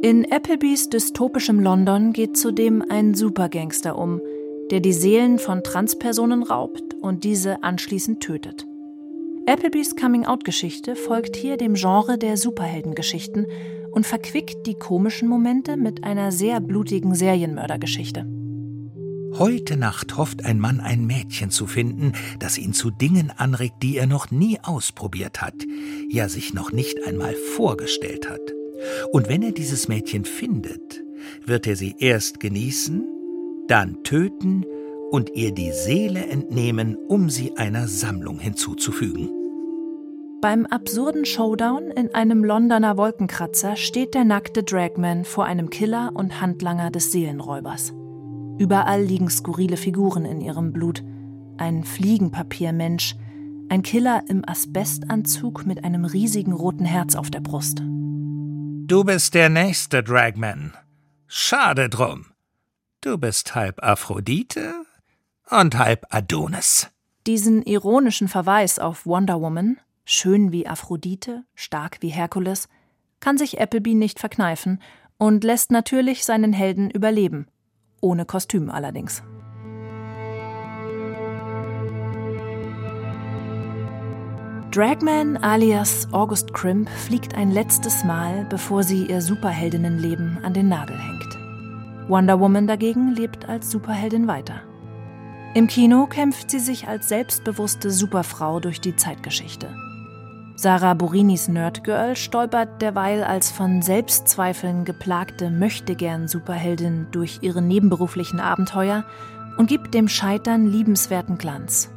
In 0.03 0.31
Applebys 0.31 0.89
dystopischem 0.89 1.59
London 1.59 2.13
geht 2.13 2.37
zudem 2.37 2.83
ein 2.87 3.15
Supergangster 3.15 3.97
um, 3.97 4.21
der 4.71 4.79
die 4.79 4.93
Seelen 4.93 5.39
von 5.39 5.63
Transpersonen 5.63 6.43
raubt 6.43 6.93
und 7.01 7.23
diese 7.23 7.63
anschließend 7.63 8.21
tötet. 8.21 8.65
Applebys 9.45 9.95
Coming-out-Geschichte 9.95 10.95
folgt 10.95 11.37
hier 11.37 11.55
dem 11.55 11.75
Genre 11.75 12.17
der 12.17 12.35
Superheldengeschichten 12.35 13.47
und 13.91 14.05
verquickt 14.05 14.67
die 14.67 14.75
komischen 14.75 15.29
Momente 15.29 15.77
mit 15.77 16.03
einer 16.03 16.31
sehr 16.31 16.59
blutigen 16.59 17.15
Serienmördergeschichte. 17.15 18.27
Heute 19.33 19.77
Nacht 19.77 20.17
hofft 20.17 20.43
ein 20.45 20.59
Mann, 20.59 20.79
ein 20.79 21.05
Mädchen 21.05 21.49
zu 21.49 21.65
finden, 21.67 22.13
das 22.39 22.57
ihn 22.57 22.73
zu 22.73 22.91
Dingen 22.91 23.31
anregt, 23.35 23.83
die 23.83 23.97
er 23.97 24.07
noch 24.07 24.31
nie 24.31 24.59
ausprobiert 24.61 25.41
hat, 25.41 25.55
ja 26.09 26.27
sich 26.27 26.53
noch 26.53 26.71
nicht 26.71 27.05
einmal 27.05 27.35
vorgestellt 27.55 28.29
hat. 28.29 28.41
Und 29.11 29.29
wenn 29.29 29.43
er 29.43 29.51
dieses 29.51 29.87
Mädchen 29.87 30.25
findet, 30.25 31.03
wird 31.45 31.67
er 31.67 31.75
sie 31.75 31.95
erst 31.99 32.39
genießen, 32.39 33.05
dann 33.67 34.03
töten 34.03 34.65
und 35.11 35.31
ihr 35.35 35.53
die 35.53 35.71
Seele 35.71 36.25
entnehmen, 36.27 36.95
um 37.07 37.29
sie 37.29 37.55
einer 37.57 37.87
Sammlung 37.87 38.39
hinzuzufügen. 38.39 39.29
Beim 40.41 40.65
absurden 40.67 41.25
Showdown 41.25 41.89
in 41.89 42.13
einem 42.13 42.43
Londoner 42.43 42.95
Wolkenkratzer 42.97 43.75
steht 43.75 44.13
der 44.13 44.23
nackte 44.23 44.63
Dragman 44.63 45.25
vor 45.25 45.45
einem 45.45 45.69
Killer 45.69 46.11
und 46.13 46.39
Handlanger 46.39 46.91
des 46.91 47.11
Seelenräubers. 47.11 47.93
Überall 48.59 49.03
liegen 49.03 49.29
skurrile 49.29 49.77
Figuren 49.77 50.25
in 50.25 50.41
ihrem 50.41 50.73
Blut. 50.73 51.03
Ein 51.57 51.83
Fliegenpapiermensch, 51.83 53.15
ein 53.69 53.81
Killer 53.81 54.23
im 54.29 54.47
Asbestanzug 54.47 55.65
mit 55.65 55.83
einem 55.83 56.05
riesigen 56.05 56.53
roten 56.53 56.85
Herz 56.85 57.15
auf 57.15 57.31
der 57.31 57.41
Brust. 57.41 57.79
Du 57.79 59.03
bist 59.03 59.33
der 59.33 59.49
nächste 59.49 60.03
Dragman. 60.03 60.73
Schade 61.27 61.89
drum. 61.89 62.27
Du 63.01 63.19
bist 63.19 63.53
halb 63.53 63.83
Aphrodite 63.83 64.73
und 65.51 65.77
halb 65.77 66.07
Adonis. 66.09 66.89
Diesen 67.27 67.61
ironischen 67.61 68.27
Verweis 68.27 68.79
auf 68.79 69.05
Wonder 69.05 69.39
Woman, 69.39 69.77
schön 70.03 70.51
wie 70.51 70.65
Aphrodite, 70.65 71.43
stark 71.53 71.97
wie 72.01 72.09
Herkules, 72.09 72.67
kann 73.19 73.37
sich 73.37 73.61
Appleby 73.61 73.93
nicht 73.93 74.19
verkneifen 74.19 74.81
und 75.19 75.43
lässt 75.43 75.71
natürlich 75.71 76.25
seinen 76.25 76.53
Helden 76.53 76.89
überleben, 76.89 77.47
ohne 78.01 78.25
Kostüm 78.25 78.71
allerdings. 78.71 79.21
Dragman 84.71 85.37
alias 85.37 86.07
August 86.13 86.51
Crimp 86.53 86.89
fliegt 86.89 87.35
ein 87.35 87.51
letztes 87.51 88.03
Mal, 88.03 88.45
bevor 88.45 88.81
sie 88.81 89.05
ihr 89.05 89.21
Superheldinnenleben 89.21 90.39
an 90.43 90.53
den 90.53 90.67
Nagel 90.67 90.97
hängt. 90.99 91.36
Wonder 92.07 92.39
Woman 92.39 92.67
dagegen 92.67 93.11
lebt 93.11 93.49
als 93.49 93.69
Superheldin 93.69 94.27
weiter. 94.27 94.61
Im 95.53 95.67
Kino 95.67 96.05
kämpft 96.05 96.51
sie 96.51 96.59
sich 96.59 96.87
als 96.87 97.09
selbstbewusste 97.09 97.91
Superfrau 97.91 98.59
durch 98.59 98.79
die 98.79 98.95
Zeitgeschichte. 98.95 99.73
Sarah 100.55 100.93
Burinis 100.93 101.47
Nerdgirl 101.47 102.15
stolpert 102.15 102.81
derweil 102.81 103.23
als 103.23 103.51
von 103.51 103.81
Selbstzweifeln 103.81 104.85
geplagte 104.85 105.51
Möchtegern-Superheldin 105.51 107.07
durch 107.11 107.39
ihre 107.41 107.61
nebenberuflichen 107.61 108.39
Abenteuer 108.39 109.03
und 109.57 109.67
gibt 109.67 109.93
dem 109.93 110.07
Scheitern 110.07 110.65
liebenswerten 110.65 111.37
Glanz. 111.37 111.91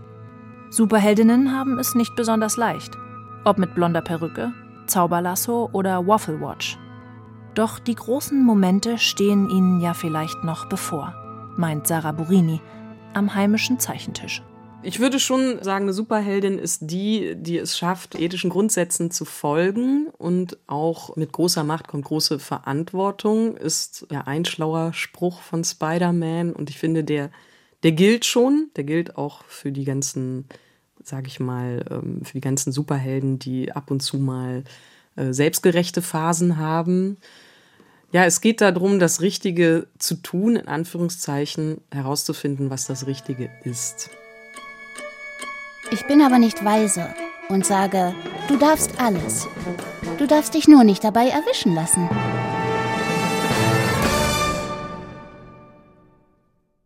Superheldinnen 0.71 1.57
haben 1.57 1.79
es 1.79 1.95
nicht 1.95 2.15
besonders 2.17 2.57
leicht, 2.57 2.97
ob 3.45 3.59
mit 3.59 3.75
blonder 3.75 4.03
Perücke, 4.03 4.53
Zauberlasso 4.87 5.71
oder 5.73 6.07
Waffle 6.07 6.41
Watch. 6.41 6.79
Doch 7.55 7.79
die 7.79 7.95
großen 7.95 8.43
Momente 8.43 8.99
stehen 8.99 9.51
ihnen 9.51 9.81
ja 9.81 9.95
vielleicht 9.95 10.45
noch 10.45 10.69
bevor, 10.69 11.15
meint 11.57 11.87
Sarah 11.87 12.13
Burini 12.13 12.61
am 13.15 13.35
heimischen 13.35 13.79
Zeichentisch. 13.79 14.43
Ich 14.83 14.99
würde 14.99 15.21
schon 15.21 15.63
sagen, 15.63 15.85
eine 15.85 15.93
Superheldin 15.93 16.59
ist 16.59 16.91
die, 16.91 17.35
die 17.37 17.59
es 17.59 17.77
schafft, 17.77 18.19
ethischen 18.19 18.49
Grundsätzen 18.49 19.11
zu 19.11 19.27
folgen 19.27 20.09
und 20.17 20.57
auch 20.67 21.17
mit 21.17 21.33
großer 21.33 21.65
Macht 21.65 21.89
kommt 21.89 22.07
große 22.07 22.39
Verantwortung, 22.39 23.57
ist 23.57 24.07
ja 24.11 24.23
ein 24.23 24.47
schlauer 24.47 24.95
Spruch 24.95 25.43
von 25.43 25.65
Spider-Man 25.65 26.55
und 26.55 26.71
ich 26.71 26.79
finde, 26.79 27.05
der 27.05 27.31
der 27.83 27.93
gilt 27.93 28.25
schon, 28.25 28.71
der 28.77 28.85
gilt 28.85 29.17
auch 29.17 29.45
für 29.45 29.73
die 29.73 29.85
ganzen, 29.85 30.47
sage 31.03 31.29
ich 31.29 31.41
mal, 31.41 31.85
ähm, 31.91 32.25
für 32.25 32.35
die 32.35 32.41
ganzen 32.41 32.73
Superhelden, 32.73 33.39
die 33.39 33.73
ab 33.73 33.91
und 33.91 34.01
zu 34.01 34.19
mal 34.19 34.65
selbstgerechte 35.17 36.03
Phasen 36.03 36.57
haben. 36.57 37.19
Ja, 38.13 38.25
es 38.25 38.41
geht 38.41 38.61
darum, 38.61 38.99
das 38.99 39.21
Richtige 39.21 39.87
zu 39.99 40.17
tun, 40.17 40.57
in 40.57 40.67
Anführungszeichen 40.67 41.81
herauszufinden, 41.93 42.71
was 42.71 42.87
das 42.87 43.07
Richtige 43.07 43.51
ist. 43.65 44.11
Ich 45.93 46.07
bin 46.07 46.23
aber 46.23 46.39
nicht 46.39 46.65
weise 46.65 47.15
und 47.49 47.67
sage, 47.67 48.15
du 48.49 48.57
darfst 48.57 49.01
alles. 49.01 49.47
Du 50.19 50.27
darfst 50.27 50.55
dich 50.55 50.69
nur 50.69 50.85
nicht 50.85 51.05
dabei 51.05 51.29
erwischen 51.29 51.75
lassen. 51.75 52.09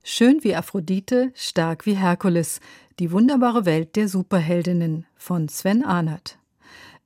Schön 0.03 0.45
wie 0.45 0.55
Aphrodite, 0.55 1.33
stark 1.35 1.87
wie 1.87 1.95
Herkules. 1.95 2.61
Die 2.99 3.11
wunderbare 3.11 3.65
Welt 3.67 3.97
der 3.97 4.09
Superheldinnen 4.09 5.07
von 5.17 5.49
Sven 5.49 5.85
Arnert. 5.85 6.39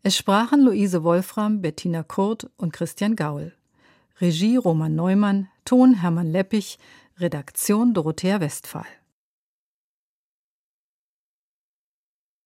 Es 0.04 0.16
sprachen 0.16 0.60
Luise 0.60 1.02
Wolfram, 1.02 1.60
Bettina 1.60 2.04
Kurt 2.04 2.48
und 2.56 2.72
Christian 2.72 3.16
Gaul. 3.16 3.52
Regie 4.20 4.56
Roman 4.56 4.94
Neumann, 4.94 5.48
Ton 5.64 5.94
Hermann 5.94 6.30
Leppich, 6.30 6.78
Redaktion 7.18 7.94
Dorothea 7.94 8.40
Westphal. 8.40 8.86